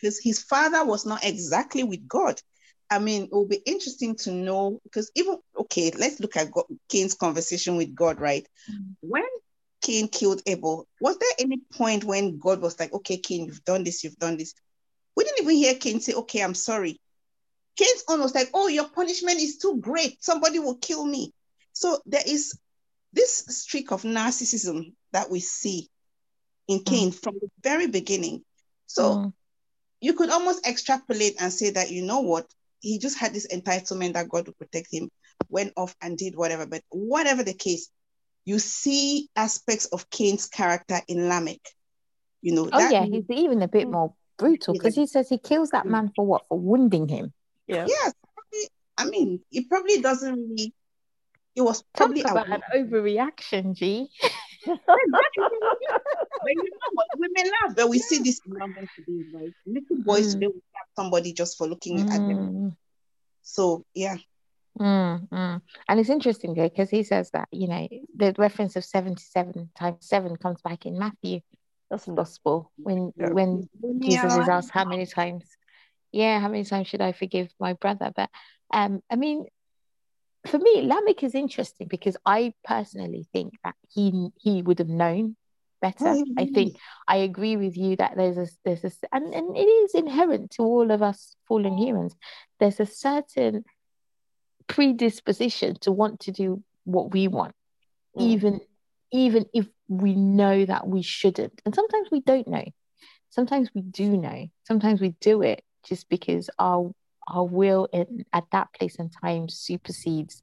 [0.00, 2.40] because his father was not exactly with God.
[2.90, 6.64] I mean, it will be interesting to know because even okay, let's look at God,
[6.88, 8.46] Cain's conversation with God, right?
[8.70, 8.94] Mm.
[9.00, 9.24] When
[9.82, 13.84] Cain killed Abel, was there any point when God was like, "Okay, Cain, you've done
[13.84, 14.54] this, you've done this"?
[15.16, 17.00] We didn't even hear Cain say, "Okay, I'm sorry."
[17.76, 20.22] Cain's own was like, "Oh, your punishment is too great.
[20.22, 21.32] Somebody will kill me."
[21.72, 22.56] So there is
[23.12, 25.88] this streak of narcissism that we see
[26.68, 28.44] in Cain from the very beginning.
[28.86, 29.32] So Mm.
[30.00, 32.46] you could almost extrapolate and say that you know what
[32.80, 35.10] he just had this entitlement that god would protect him
[35.48, 37.90] went off and did whatever but whatever the case
[38.44, 41.60] you see aspects of cain's character in lamech
[42.42, 45.38] you know Oh that yeah, he's even a bit more brutal because he says he
[45.38, 46.46] kills that man for what?
[46.48, 47.32] For wounding him.
[47.66, 47.86] Yeah.
[47.88, 48.12] yes
[48.98, 50.74] i mean it probably doesn't really
[51.56, 54.08] it was probably Talk about an overreaction, G.
[54.66, 57.06] but you know what?
[57.16, 59.52] Women laugh, but we see this in London today, right?
[59.66, 60.40] Little boys Mm.
[60.40, 62.38] they will slap somebody just for looking at them.
[62.38, 62.76] Mm,
[63.42, 64.16] So yeah,
[64.78, 65.62] mm, mm.
[65.88, 70.36] And it's interesting because he says that, you know, the reference of 77 times 7
[70.36, 71.40] comes back in Matthew
[71.90, 72.14] it?
[72.16, 73.28] gospel when Yeah.
[73.28, 73.68] when
[74.00, 75.44] Jesus is asked how many times,
[76.12, 78.12] yeah, how many times should I forgive my brother?
[78.14, 78.30] But
[78.72, 79.46] um, I mean,
[80.46, 85.36] for me, Lamech is interesting because I personally think that he he would have known
[85.80, 85.96] better.
[86.00, 86.76] Oh, I think
[87.08, 90.62] I agree with you that there's a there's a and, and it is inherent to
[90.62, 92.14] all of us fallen humans.
[92.60, 93.64] There's a certain
[94.66, 97.54] predisposition to want to do what we want,
[98.16, 98.22] Mm.
[98.22, 98.60] even
[99.12, 101.60] even if we know that we shouldn't.
[101.64, 102.64] And sometimes we don't know.
[103.30, 104.46] Sometimes we do know.
[104.64, 106.92] Sometimes we do it just because our
[107.28, 110.42] our will in, at that place and time supersedes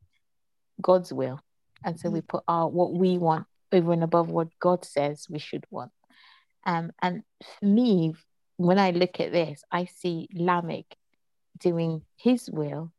[0.82, 1.39] God's will.
[1.84, 5.39] And so we put our what we want over and above what God says we
[5.39, 5.91] should want.
[6.65, 7.24] Um, and
[7.60, 8.13] for me,
[8.58, 10.86] when I look at this, I see Lamech
[11.60, 12.91] doing his will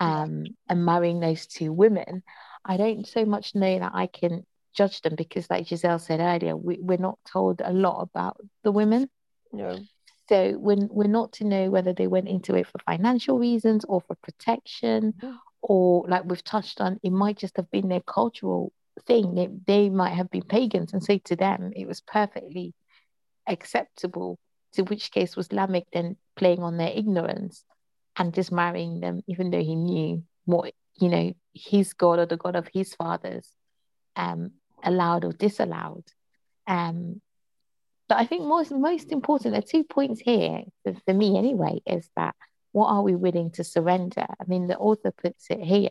[0.00, 2.22] um, and marrying those two women.
[2.64, 4.44] I don't so much know that I can
[4.74, 8.72] judge them because, like Giselle said earlier, we, we're not told a lot about the
[8.72, 9.08] women.
[9.52, 9.78] No.
[10.28, 14.00] So we're, we're not to know whether they went into it for financial reasons or
[14.00, 15.14] for protection,
[15.62, 18.72] or like we've touched on, it might just have been their cultural
[19.06, 19.34] thing.
[19.34, 22.74] They, they might have been pagans, and so to them, it was perfectly
[23.46, 24.38] acceptable.
[24.74, 27.64] To which case was Lamech then playing on their ignorance
[28.16, 32.36] and just marrying them, even though he knew what, you know, his God or the
[32.36, 33.48] God of his fathers
[34.16, 36.04] um, allowed or disallowed.
[36.66, 37.22] Um,
[38.08, 42.08] but I think most most important, there are two points here for, me anyway, is
[42.16, 42.34] that
[42.72, 44.26] what are we willing to surrender?
[44.28, 45.90] I mean, the author puts it here.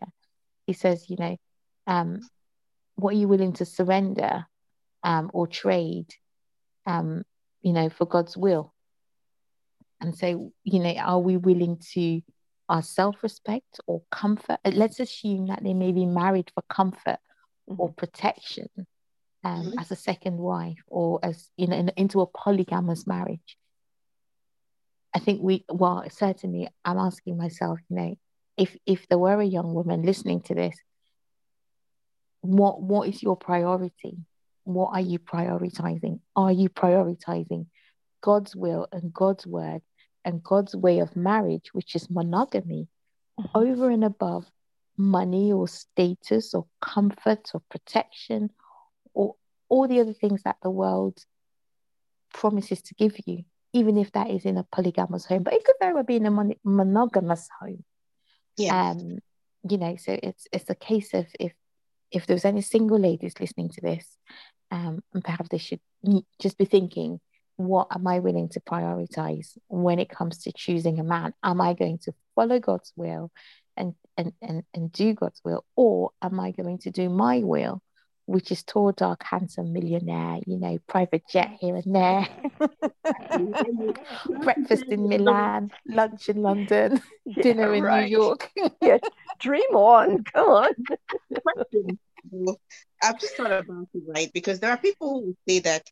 [0.65, 1.37] He says, you know,
[1.87, 2.21] um,
[2.95, 4.45] what are you willing to surrender
[5.03, 6.13] um, or trade,
[6.85, 7.23] um,
[7.61, 8.73] you know, for God's will?
[9.99, 12.21] And so, you know, are we willing to
[12.69, 14.59] our self-respect or comfort?
[14.63, 17.19] Let's assume that they may be married for comfort
[17.67, 18.69] or protection
[19.45, 19.81] um, Mhm.
[19.81, 23.51] as a second wife or as you know in, into a polygamous marriage
[25.13, 28.11] i think we well certainly i'm asking myself you know
[28.57, 30.75] if if there were a young woman listening to this
[32.41, 34.17] what what is your priority
[34.63, 37.65] what are you prioritizing are you prioritizing
[38.21, 39.81] god's will and god's word
[40.23, 42.87] and god's way of marriage which is monogamy
[43.39, 43.49] Mhm.
[43.53, 44.49] over and above
[44.97, 48.49] money or status or comfort or protection
[49.69, 51.17] all the other things that the world
[52.33, 55.43] promises to give you, even if that is in a polygamous home.
[55.43, 57.83] But it could very well be in a mon- monogamous home.
[58.57, 58.91] yeah.
[58.91, 59.19] Um,
[59.67, 61.53] you know, so it's it's a case of if
[62.11, 64.17] if there's any single ladies listening to this,
[64.71, 65.81] um, and perhaps they should
[66.39, 67.19] just be thinking,
[67.57, 71.33] what am I willing to prioritize when it comes to choosing a man?
[71.43, 73.31] Am I going to follow God's will
[73.75, 77.81] and and and, and do God's will, or am I going to do my will?
[78.27, 82.27] Which is tall, dark, handsome millionaire, you know, private jet here and there,
[84.43, 88.05] breakfast in Milan, lunch in London, Yeah, dinner in right.
[88.05, 88.51] New York.
[89.39, 90.23] Dream on.
[90.23, 90.71] Come on.
[93.03, 94.31] I've just thought about it, right?
[94.33, 95.83] Because there are people who say that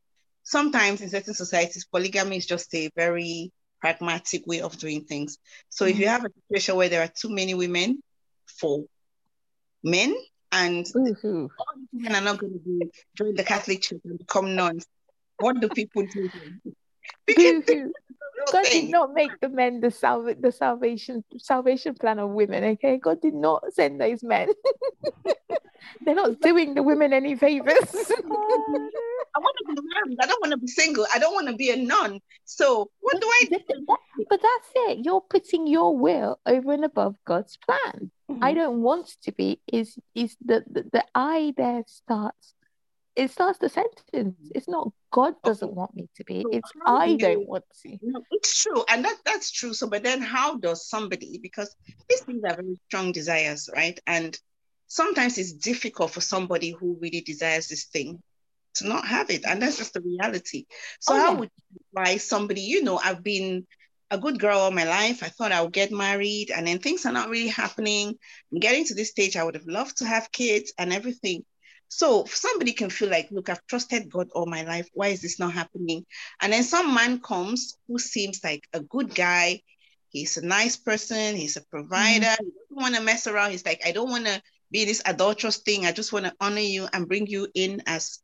[0.44, 5.38] sometimes in certain societies, polygamy is just a very pragmatic way of doing things.
[5.70, 6.10] So if you mm.
[6.10, 8.02] have a situation where there are too many women
[8.60, 8.86] for
[9.84, 10.16] men
[10.54, 14.56] and Ooh, all women are not going to be join the Catholic Church and become
[14.56, 14.86] nuns,
[15.40, 16.30] what do people do?
[17.26, 17.64] Because
[18.52, 18.86] God thing.
[18.86, 22.64] did not make the men the salva- the salvation salvation plan of women.
[22.64, 24.50] Okay, God did not send those men.
[26.06, 27.78] They're not doing the women any favors.
[29.36, 30.18] I want to be married.
[30.22, 31.08] I don't want to be single.
[31.14, 32.20] I don't want to be a nun.
[32.46, 33.60] So what do I do?
[34.30, 35.06] but that's it.
[35.06, 38.12] You're putting your will over and above God's plan.
[38.34, 38.44] Mm-hmm.
[38.44, 39.60] I don't want to be.
[39.72, 42.56] Is is the, the the I there starts?
[43.16, 44.36] It starts the sentence.
[44.56, 45.76] It's not God doesn't Okay.
[45.76, 46.46] want me to be.
[46.52, 47.98] It's I do don't want to.
[48.02, 49.74] No, it's true, and that that's true.
[49.74, 51.76] So, but then how does somebody because
[52.10, 54.00] these things are very strong desires, right?
[54.08, 54.38] And
[54.88, 58.22] sometimes it's difficult for somebody who really desires this thing
[58.76, 60.66] to not have it, and that's just the reality.
[61.00, 61.40] So, Oh, how yeah.
[61.40, 62.62] would you advise somebody?
[62.62, 63.68] You know, I've been
[64.14, 65.24] a good girl all my life.
[65.24, 68.14] I thought I would get married, and then things are not really happening.
[68.52, 69.36] I'm getting to this stage.
[69.36, 71.44] I would have loved to have kids and everything.
[71.88, 74.88] So somebody can feel like, look, I've trusted God all my life.
[74.94, 76.06] Why is this not happening?
[76.42, 79.62] And then some man comes who seems like a good guy.
[80.10, 81.36] He's a nice person.
[81.36, 82.26] He's a provider.
[82.26, 82.46] Mm-hmm.
[82.46, 83.52] He doesn't want to mess around.
[83.52, 85.88] He's like, I don't want to be this adulterous thing.
[85.88, 88.20] I just want to honor you and bring you in as,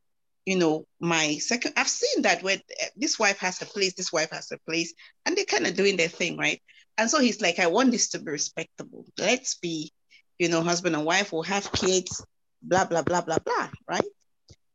[0.45, 1.73] you know, my second.
[1.78, 4.93] I've seen that where eh, this wife has a place, this wife has a place,
[5.25, 6.62] and they're kind of doing their thing, right?
[6.97, 9.06] And so he's like, I want this to be respectable.
[9.17, 9.91] Let's be,
[10.38, 12.23] you know, husband and wife, will have kids,
[12.62, 14.04] blah, blah, blah, blah, blah, right?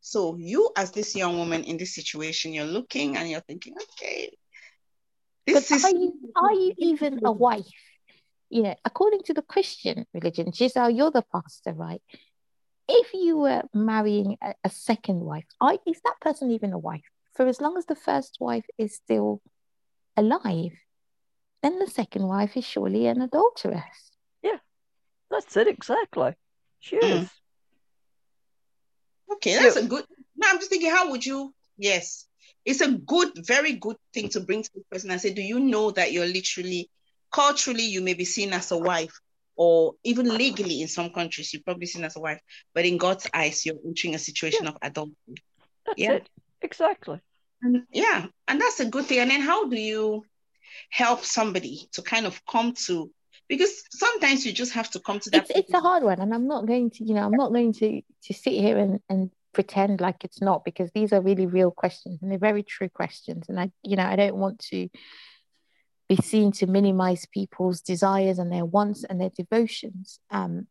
[0.01, 4.31] So you, as this young woman in this situation, you're looking and you're thinking, okay,
[5.47, 5.85] this but is.
[5.85, 7.67] Are you, are you even a wife?
[8.51, 12.03] You know, according to the Christian religion, Giselle, you're the pastor, right?
[12.89, 17.05] If you were marrying a, a second wife, I, is that person even a wife?
[17.35, 19.41] For as long as the first wife is still
[20.17, 20.73] alive,
[21.63, 24.13] then the second wife is surely an adulteress.
[24.43, 24.59] Yeah,
[25.31, 26.35] that's it exactly.
[26.81, 27.23] She mm.
[27.23, 27.31] is.
[29.33, 29.83] Okay, that's yeah.
[29.83, 30.05] a good.
[30.37, 31.55] Now I'm just thinking, how would you?
[31.77, 32.27] Yes,
[32.65, 35.61] it's a good, very good thing to bring to the person and say, do you
[35.61, 36.91] know that you're literally,
[37.33, 39.21] culturally, you may be seen as a wife,
[39.57, 42.41] or even legally in some countries, you're probably seen as a wife,
[42.75, 44.71] but in God's eyes, you're entering a situation yeah.
[44.71, 45.15] of adultery.
[45.87, 46.13] That's yeah.
[46.13, 46.29] it.
[46.63, 47.21] Exactly.
[47.63, 49.21] And, yeah, and that's a good thing.
[49.21, 50.25] And then how do you
[50.91, 53.11] help somebody to kind of come to
[53.49, 55.51] because sometimes you just have to come to that.
[55.51, 57.73] It's, it's a hard one, and I'm not going to, you know, I'm not going
[57.75, 61.71] to to sit here and and pretend like it's not because these are really real
[61.71, 64.89] questions and they're very true questions, and I, you know, I don't want to
[66.09, 70.19] be seen to minimize people's desires and their wants and their devotions.
[70.31, 70.67] Um,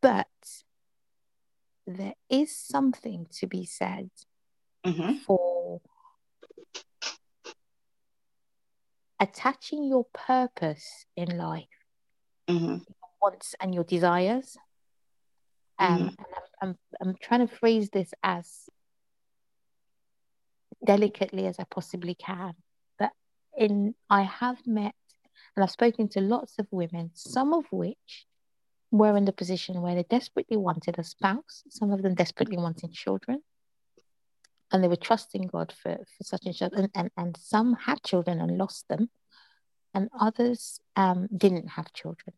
[0.00, 0.26] but
[1.86, 4.10] there is something to be said
[4.86, 5.16] mm-hmm.
[5.26, 5.80] for
[9.20, 11.64] attaching your purpose in life
[12.48, 12.76] mm-hmm.
[13.20, 14.56] wants and your desires.
[15.78, 16.06] Um, mm-hmm.
[16.08, 18.68] and I'm, I'm, I'm trying to phrase this as
[20.84, 22.54] delicately as I possibly can.
[23.58, 24.94] In I have met
[25.56, 28.26] and I've spoken to lots of women, some of which
[28.90, 32.92] were in the position where they desperately wanted a spouse, some of them desperately wanting
[32.92, 33.42] children.
[34.70, 36.72] And they were trusting God for, for such and such.
[36.74, 39.10] And, and, and some had children and lost them
[39.94, 42.34] and others um, didn't have children.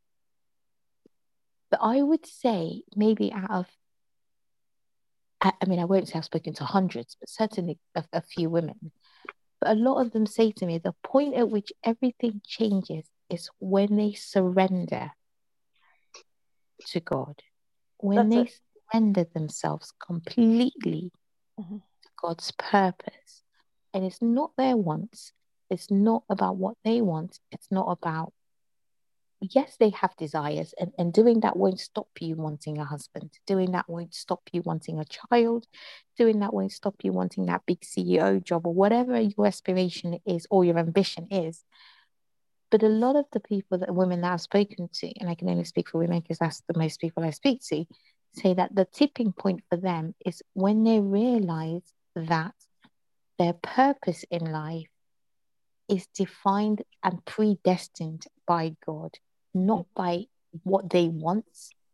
[1.70, 3.66] But I would say maybe out of,
[5.42, 8.92] I mean, I won't say I've spoken to hundreds, but certainly a, a few women.
[9.60, 13.50] But a lot of them say to me the point at which everything changes is
[13.58, 15.12] when they surrender
[16.86, 17.42] to God,
[17.98, 18.60] when That's they it.
[18.92, 21.12] surrender themselves completely
[21.60, 21.76] mm-hmm.
[21.76, 23.42] to God's purpose.
[23.92, 25.32] And it's not their wants,
[25.68, 27.38] it's not about what they want.
[27.52, 28.32] It's not about,
[29.40, 33.30] yes, they have desires, and, and doing that won't stop you wanting a husband.
[33.46, 35.66] Doing that won't stop you wanting a child.
[36.16, 40.46] Doing that won't stop you wanting that big CEO job or whatever your aspiration is
[40.50, 41.64] or your ambition is.
[42.70, 45.48] But a lot of the people that women that I've spoken to, and I can
[45.48, 47.84] only speak for women because that's the most people I speak to,
[48.34, 51.82] say that the tipping point for them is when they realize
[52.14, 52.54] that
[53.38, 54.86] their purpose in life
[55.88, 59.18] is defined and predestined by God,
[59.54, 60.24] not by
[60.64, 61.46] what they want,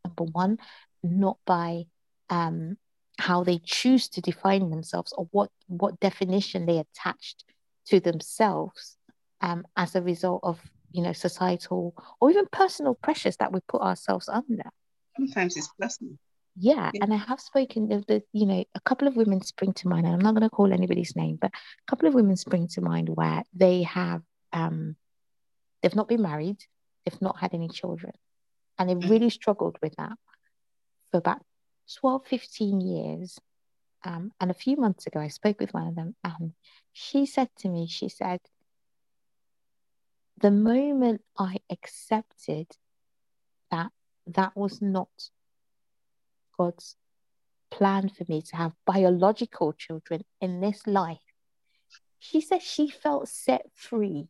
[0.05, 0.59] number one,
[1.03, 1.85] not by
[2.31, 2.77] um,
[3.19, 7.45] how they choose to define themselves or what, what definition they attached
[7.87, 8.97] to themselves
[9.41, 10.61] um, as a result of
[10.93, 14.65] you know societal or even personal pressures that we put ourselves under.
[15.17, 16.15] Sometimes it's personal.
[16.59, 19.89] Yeah, and I have spoken of the, you know, a couple of women spring to
[19.89, 22.67] mind, and I'm not going to call anybody's name, but a couple of women spring
[22.69, 24.23] to mind where they have,
[24.55, 24.97] um,
[25.83, 26.57] they've not been married,
[27.07, 28.13] they've not had any children,
[28.79, 30.19] and they've really struggled with that
[31.11, 31.43] for about
[32.01, 33.39] 12, 15 years.
[34.05, 36.53] Um, and a few months ago, I spoke with one of them, and
[36.93, 38.41] she said to me, she said,
[40.39, 42.67] the moment I accepted
[43.71, 43.91] that
[44.27, 45.09] that was not
[46.59, 46.97] God's
[47.71, 51.19] plan for me to have biological children in this life.
[52.19, 54.29] She said she felt set free.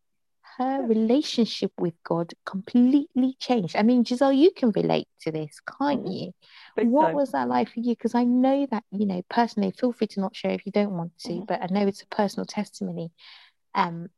[0.59, 3.77] Her relationship with God completely changed.
[3.77, 6.13] I mean, Giselle, you can relate to this, can't mm-hmm.
[6.13, 6.33] you?
[6.77, 7.15] Big what time.
[7.15, 7.91] was that like for you?
[7.91, 10.97] Because I know that, you know, personally, feel free to not share if you don't
[10.97, 11.45] want to, mm-hmm.
[11.45, 13.13] but I know it's a personal testimony
[13.75, 14.09] um,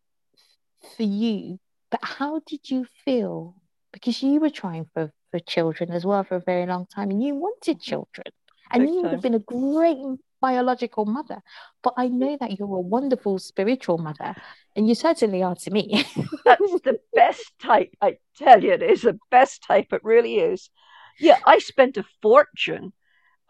[0.96, 1.58] for you.
[1.90, 3.56] But how did you feel?
[3.92, 7.22] Because you were trying for for children as well for a very long time, and
[7.22, 8.26] you wanted children,
[8.70, 9.96] and Big you would have been a great
[10.40, 11.42] biological mother.
[11.82, 14.34] But I know that you're a wonderful spiritual mother,
[14.76, 16.04] and you certainly are to me.
[16.44, 19.92] That's the best type, I tell you, it is the best type.
[19.92, 20.70] It really is.
[21.18, 22.92] Yeah, I spent a fortune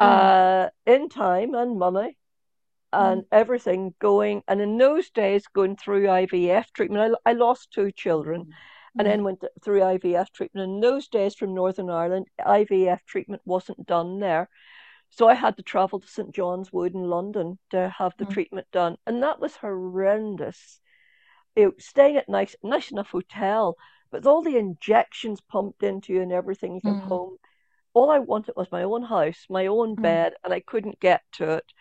[0.00, 0.06] mm.
[0.06, 2.16] uh, in time and money
[2.92, 3.26] and mm.
[3.30, 4.42] everything going.
[4.48, 8.52] And in those days, going through IVF treatment, I, I lost two children.
[8.98, 10.70] and then went through IVF treatment.
[10.70, 14.48] In those days from Northern Ireland, IVF treatment wasn't done there.
[15.10, 16.32] So I had to travel to St.
[16.34, 18.32] John's Wood in London to have the Mm.
[18.32, 18.96] treatment done.
[19.06, 20.80] And that was horrendous.
[21.56, 23.76] You know, staying at nice nice enough hotel,
[24.10, 27.08] but all the injections pumped into you and everything, you come Mm.
[27.08, 27.38] home.
[27.94, 30.02] All I wanted was my own house, my own Mm.
[30.02, 31.72] bed, and I couldn't get to it.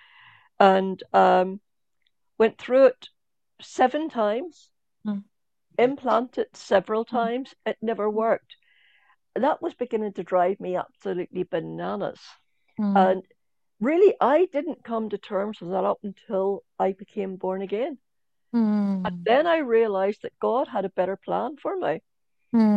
[0.60, 1.62] And um,
[2.38, 3.10] went through it
[3.62, 4.72] seven times,
[5.06, 5.24] Mm.
[5.78, 7.10] implanted several Mm.
[7.10, 7.56] times.
[7.66, 8.58] It never worked.
[9.36, 12.22] That was beginning to drive me absolutely bananas.
[12.80, 12.96] Mm.
[12.96, 13.24] And
[13.80, 18.00] really, I didn't come to terms with that up until I became born again.
[19.06, 19.24] And Mm.
[19.26, 22.02] then I realized that God had a better plan for me.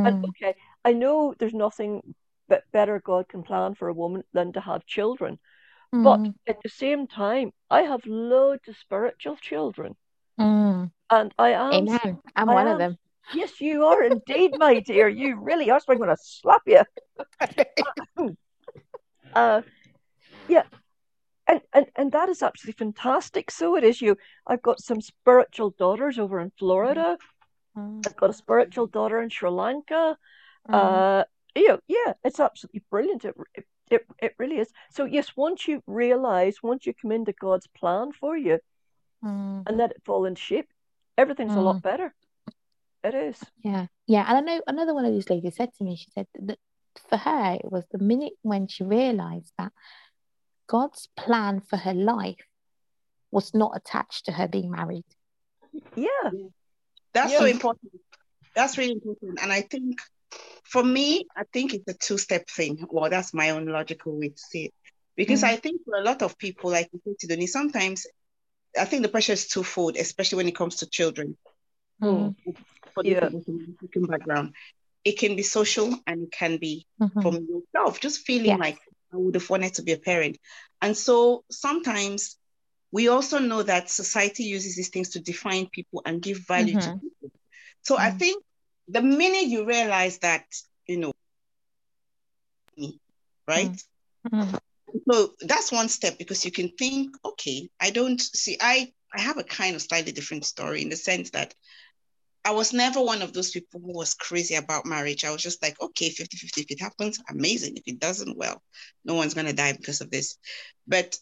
[0.04, 0.24] And Mm.
[0.30, 2.14] okay, I know there's nothing
[2.48, 5.38] but better God can plan for a woman than to have children.
[6.02, 6.34] But Mm.
[6.46, 9.96] at the same time, I have loads of spiritual children.
[10.38, 10.90] Mm.
[11.10, 12.20] And I am, Amen.
[12.36, 12.98] I'm I one of them.
[13.34, 15.08] yes, you are indeed, my dear.
[15.08, 15.80] You really are.
[15.80, 16.82] So I'm going to slap you.
[19.34, 19.62] Uh,
[20.50, 20.64] yeah,
[21.46, 23.50] and, and and that is absolutely fantastic.
[23.50, 24.16] So it is you.
[24.46, 27.16] I've got some spiritual daughters over in Florida.
[27.76, 28.06] Mm.
[28.06, 30.16] I've got a spiritual daughter in Sri Lanka.
[30.68, 30.74] Mm.
[30.74, 31.24] Uh,
[31.54, 33.24] you know, yeah, it's absolutely brilliant.
[33.24, 34.70] It, it it it really is.
[34.90, 38.58] So yes, once you realize, once you come into God's plan for you
[39.22, 39.64] Mm.
[39.66, 40.68] and let it fall into shape,
[41.18, 42.14] everything's a lot better.
[43.04, 43.38] It is.
[43.62, 44.24] Yeah, yeah.
[44.26, 46.58] And I know another one of these ladies said to me, she said that
[47.10, 49.72] for her, it was the minute when she realized that
[50.70, 52.46] God's plan for her life
[53.32, 55.04] was not attached to her being married.
[55.96, 56.30] Yeah.
[57.12, 57.90] That's so important.
[58.54, 59.40] That's really important.
[59.42, 59.98] And I think
[60.62, 62.86] for me, I think it's a two-step thing.
[62.88, 64.74] Well, that's my own logical way to see it.
[65.16, 65.48] Because Mm.
[65.48, 68.06] I think for a lot of people, like you said, Sidonie, sometimes
[68.78, 71.36] I think the pressure is twofold, especially when it comes to children.
[72.00, 72.36] Mm.
[72.94, 73.28] For Yeah.
[73.28, 74.54] people from a African background,
[75.02, 77.22] it can be social and it can be Mhm.
[77.22, 78.60] from yourself, just feeling Yes.
[78.60, 78.78] like
[79.12, 80.38] I would have wanted to be a parent.
[80.80, 82.36] And so sometimes
[82.92, 86.90] we also know that society uses these things to define people and give value to
[86.90, 87.00] Mhm.
[87.00, 87.30] people.
[87.82, 88.18] So I Mm.
[88.18, 88.44] think
[88.88, 90.44] the minute you realize that,
[90.86, 91.12] you know,
[93.46, 93.76] right?
[94.32, 94.60] Mm.
[95.10, 99.38] So that's one step because you can think, okay, I don't see, I, I have
[99.38, 101.54] a kind of slightly different story in the sense that
[102.44, 105.24] I was never one of those people who was crazy about marriage.
[105.24, 106.62] I was just like, okay, 50 50.
[106.62, 107.76] If it happens, amazing.
[107.76, 108.62] If it doesn't, well,
[109.04, 110.38] no one's going to die because of this.
[110.86, 111.18] But,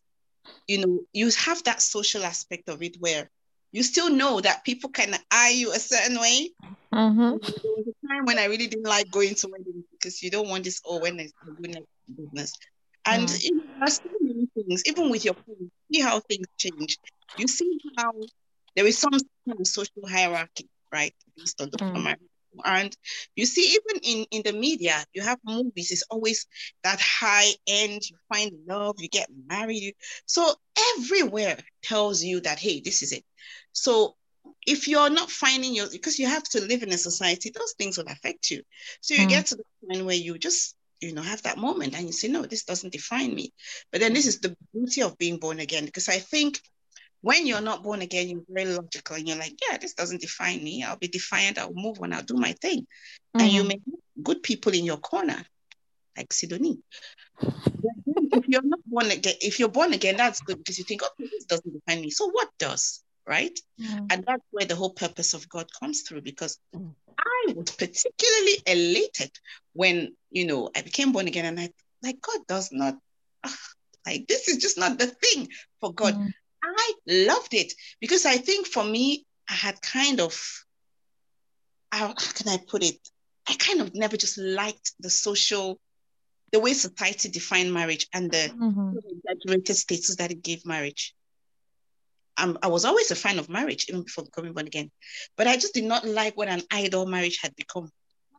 [0.66, 3.30] you know, you have that social aspect of it where
[3.72, 6.50] you still know that people can eye you a certain way.
[6.94, 7.40] Mhm.
[7.40, 10.48] There was a time when I really didn't like going to weddings because you don't
[10.48, 11.84] want this, oh, when goodness,
[12.16, 12.52] business.
[13.04, 13.44] And Mm.
[13.44, 16.98] you know, so many things, even with your friends, see how things change.
[17.36, 18.12] You see how
[18.76, 21.14] there is some kind of social hierarchy, right?
[21.36, 21.92] Based on the Mm.
[21.92, 22.16] former.
[22.64, 22.96] And
[23.36, 26.46] you see, even in, in the media, you have movies, it's always
[26.82, 29.94] that high end, you find love, you get married.
[30.26, 30.54] So
[30.96, 33.24] everywhere tells you that, hey, this is it.
[33.72, 34.16] So
[34.66, 37.98] if you're not finding your, because you have to live in a society, those things
[37.98, 38.62] will affect you.
[39.02, 39.28] So you Mm.
[39.28, 42.28] get to the point where you just, you know, have that moment and you say,
[42.28, 43.52] no, this doesn't define me.
[43.92, 46.60] But then this is the beauty of being born again, because I think
[47.20, 50.62] when you're not born again, you're very logical and you're like, yeah, this doesn't define
[50.62, 50.84] me.
[50.84, 51.58] I'll be defiant.
[51.58, 52.12] I'll move on.
[52.12, 52.86] I'll do my thing.
[53.34, 55.44] And you may have good people in your corner,
[56.16, 56.78] like Sidonie.
[58.16, 61.28] If you're not born again, if you're born again, that's good because you think, okay,
[61.30, 62.10] this doesn't define me.
[62.10, 63.56] So what does, right?
[63.80, 64.12] Mm.
[64.12, 66.94] And that's where the whole purpose of God comes through because Mm.
[67.18, 69.30] I was particularly elated
[69.72, 71.70] when, you know, I became born again and I
[72.02, 72.96] like God does not
[74.06, 75.48] like this is just not the thing
[75.80, 76.14] for God.
[76.14, 76.32] Mm.
[76.62, 80.64] I loved it because I think for me, I had kind of
[81.90, 82.96] how, can I put it?
[83.48, 85.80] I kind of never just liked the social,
[86.52, 88.94] the way society defined marriage and the Mhm.
[89.10, 91.14] exaggerated status that it gave marriage.
[92.36, 94.90] Um, I was always a fan of marriage even before becoming born again,
[95.36, 97.90] but I just did not like what an idol marriage had become.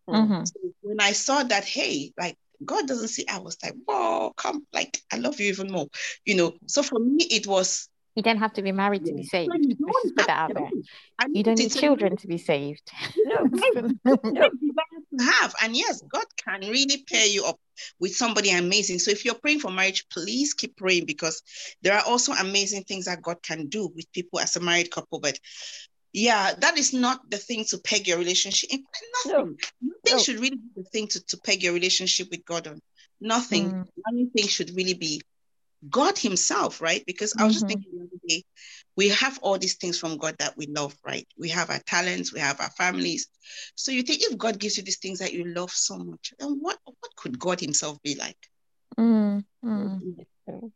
[0.07, 0.47] Mhm.
[0.47, 4.65] So when I saw that, hey, like God doesn't see, I was like, whoa, come,
[4.73, 5.87] like I love you even more,
[6.25, 6.57] you know.
[6.67, 7.89] So for me, it was.
[8.19, 9.49] You don't have to be married to be saved.
[9.61, 10.69] you Let's just put that out there.
[11.19, 12.91] I You don't need children to be saved.
[13.15, 13.47] No.
[14.25, 14.49] No.
[15.21, 15.55] have.
[15.63, 17.57] And yes, God can really pair you up
[17.97, 18.99] with somebody amazing.
[18.99, 21.41] So if you're praying for marriage, please keep praying because
[21.81, 25.21] there are also amazing things that God can do with people as a married couple.
[25.21, 25.39] But
[26.11, 28.69] yeah, that is not the thing to peg your relationship.
[28.73, 29.31] In fact, No.
[29.31, 29.57] Nothing.
[29.81, 30.17] Nothing No.
[30.17, 32.81] should really be the thing to, to peg your relationship with God on.
[33.21, 33.71] Nothing.
[33.71, 33.87] Mm.
[34.09, 35.21] Only should really be
[35.87, 37.03] God Himself, right?
[37.05, 37.69] Because I was just Mhm.
[37.69, 38.43] thinking the other day,
[38.97, 41.27] we have all these things from God that we love, right?
[41.37, 43.27] We have our talents, we have our families.
[43.75, 46.57] So you think if God gives you these things that you love so much, then
[46.59, 48.37] what what could God Himself be like?
[48.97, 50.71] Mm, mm.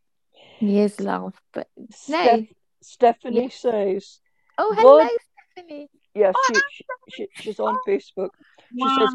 [0.60, 1.86] He is love, but no.
[1.91, 3.60] Steph- Stephanie Yes.
[3.60, 4.20] says,
[4.58, 5.10] Oh, God- hello,
[5.56, 5.89] Stephanie.
[6.16, 8.30] yes, Oh, she, she, she, she's on Facebook.
[8.80, 9.14] She says,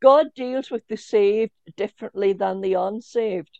[0.00, 3.58] God deals with the saved differently than the unsaved.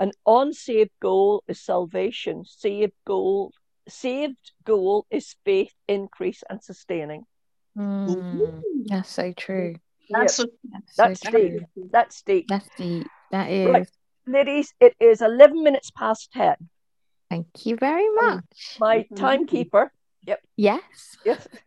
[0.00, 2.44] An unsaved goal is salvation.
[2.46, 3.52] Saved goal,
[3.86, 7.24] saved goal is faith, increase, and sustaining.
[7.78, 9.76] Mm, that's so true.
[10.08, 11.52] That's Yep, so That's, That's so deep.
[11.52, 11.88] true.
[11.92, 12.46] that's deep.
[12.48, 13.06] That's deep.
[13.30, 13.68] That is.
[13.68, 13.88] Right.
[14.26, 16.56] Ladies, it is 11 minutes past 10.
[17.28, 18.76] Thank you very much.
[18.80, 19.92] My timekeeper,
[20.56, 21.16] Yes.
[21.24, 21.46] yes,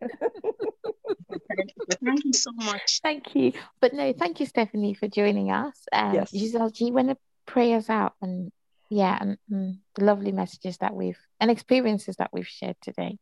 [2.04, 3.00] thank you so much.
[3.02, 3.52] Thank you.
[3.80, 5.76] But no, thank you, Stephanie, for joining us.
[5.92, 6.30] Um, Yes.
[6.30, 7.08] Giselle, do you want
[7.46, 8.50] to pray us out and
[8.90, 13.18] yeah, and, and the lovely messages that we've and experiences that we've shared today.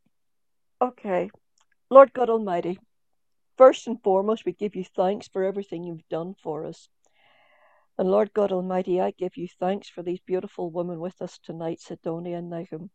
[0.80, 1.30] Okay.
[1.90, 2.78] Lord God Almighty,
[3.56, 6.88] first and foremost, we give you thanks for everything you've done for us.
[7.98, 11.80] And Lord God Almighty, I give you thanks for these beautiful women with us tonight,
[11.80, 12.90] Sidonia and Nahum.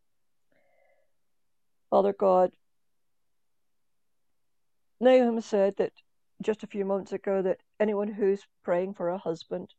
[1.90, 2.52] Father God,
[5.00, 5.94] Nahum said that
[6.42, 9.74] just a few moments ago that anyone who's praying for a husband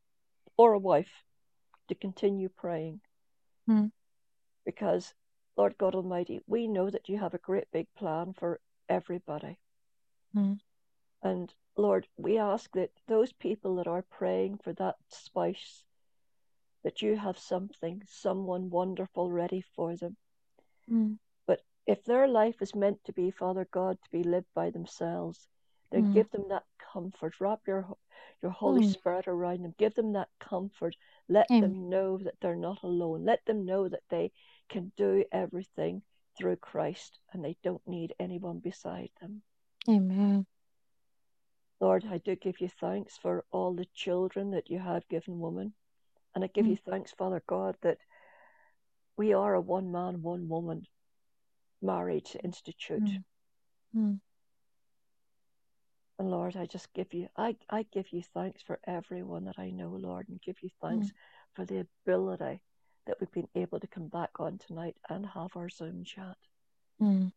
[0.56, 1.10] or a wife
[1.88, 3.00] to continue praying.
[3.66, 3.86] Hmm.
[4.64, 5.14] Because,
[5.56, 9.58] Lord God Almighty, we know that you have a great big plan for everybody.
[10.34, 10.54] Hmm.
[11.22, 15.82] And Lord, we ask that those people that are praying for that spouse,
[16.84, 20.16] that you have something, someone wonderful ready for them.
[20.88, 21.14] Hmm.
[21.46, 25.48] But if their life is meant to be, Father God, to be lived by themselves,
[25.90, 26.12] then Mm.
[26.14, 27.40] give them that comfort.
[27.40, 27.96] Wrap your
[28.42, 28.92] your Holy Mm.
[28.92, 29.74] Spirit around them.
[29.78, 30.94] Give them that comfort.
[31.28, 31.60] Let Amen.
[31.60, 33.24] them know that they're not alone.
[33.24, 34.32] Let them know that they
[34.68, 36.02] can do everything
[36.36, 39.42] through Christ and they don't need anyone beside them.
[39.88, 40.46] Amen.
[41.80, 45.74] Lord, I do give you thanks for all the children that you have given woman.
[46.34, 46.70] And I give Mm.
[46.70, 47.98] you thanks, Father God, that
[49.16, 50.86] we are a one man, one woman
[51.82, 53.02] marriage institute.
[53.02, 53.24] Mm.
[53.94, 54.20] Mm.
[56.18, 59.70] And Lord, I just give you, I, I give you thanks for everyone that I
[59.70, 61.12] know, Lord, and give you thanks
[61.54, 62.60] for the ability
[63.06, 66.36] that we've been able to come back on tonight and have our Zoom chat.
[67.00, 67.32] Mm.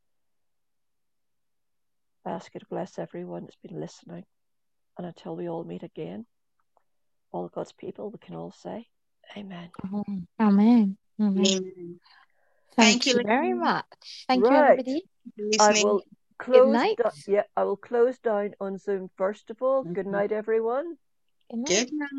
[2.25, 4.25] I ask you to bless everyone that's been listening.
[4.97, 6.25] And until we all meet again,
[7.31, 8.87] all God's people, we can all say,
[9.37, 9.69] Amen.
[9.85, 10.27] Amen.
[10.39, 10.97] Amen.
[11.19, 11.45] Amen.
[11.45, 11.99] Amen.
[12.75, 13.85] Thank Thank you, you very much.
[14.27, 14.71] Thank you, Right.
[14.79, 15.03] everybody.
[15.37, 15.83] I Listening.
[15.83, 16.03] will
[16.43, 16.73] close.
[16.73, 16.97] night.
[16.97, 19.83] do- yeah, I will close down on Zoom first of all.
[19.83, 20.11] Good Mhm.
[20.11, 20.97] night, everyone.
[21.49, 21.67] Good night.
[21.89, 22.09] Good night.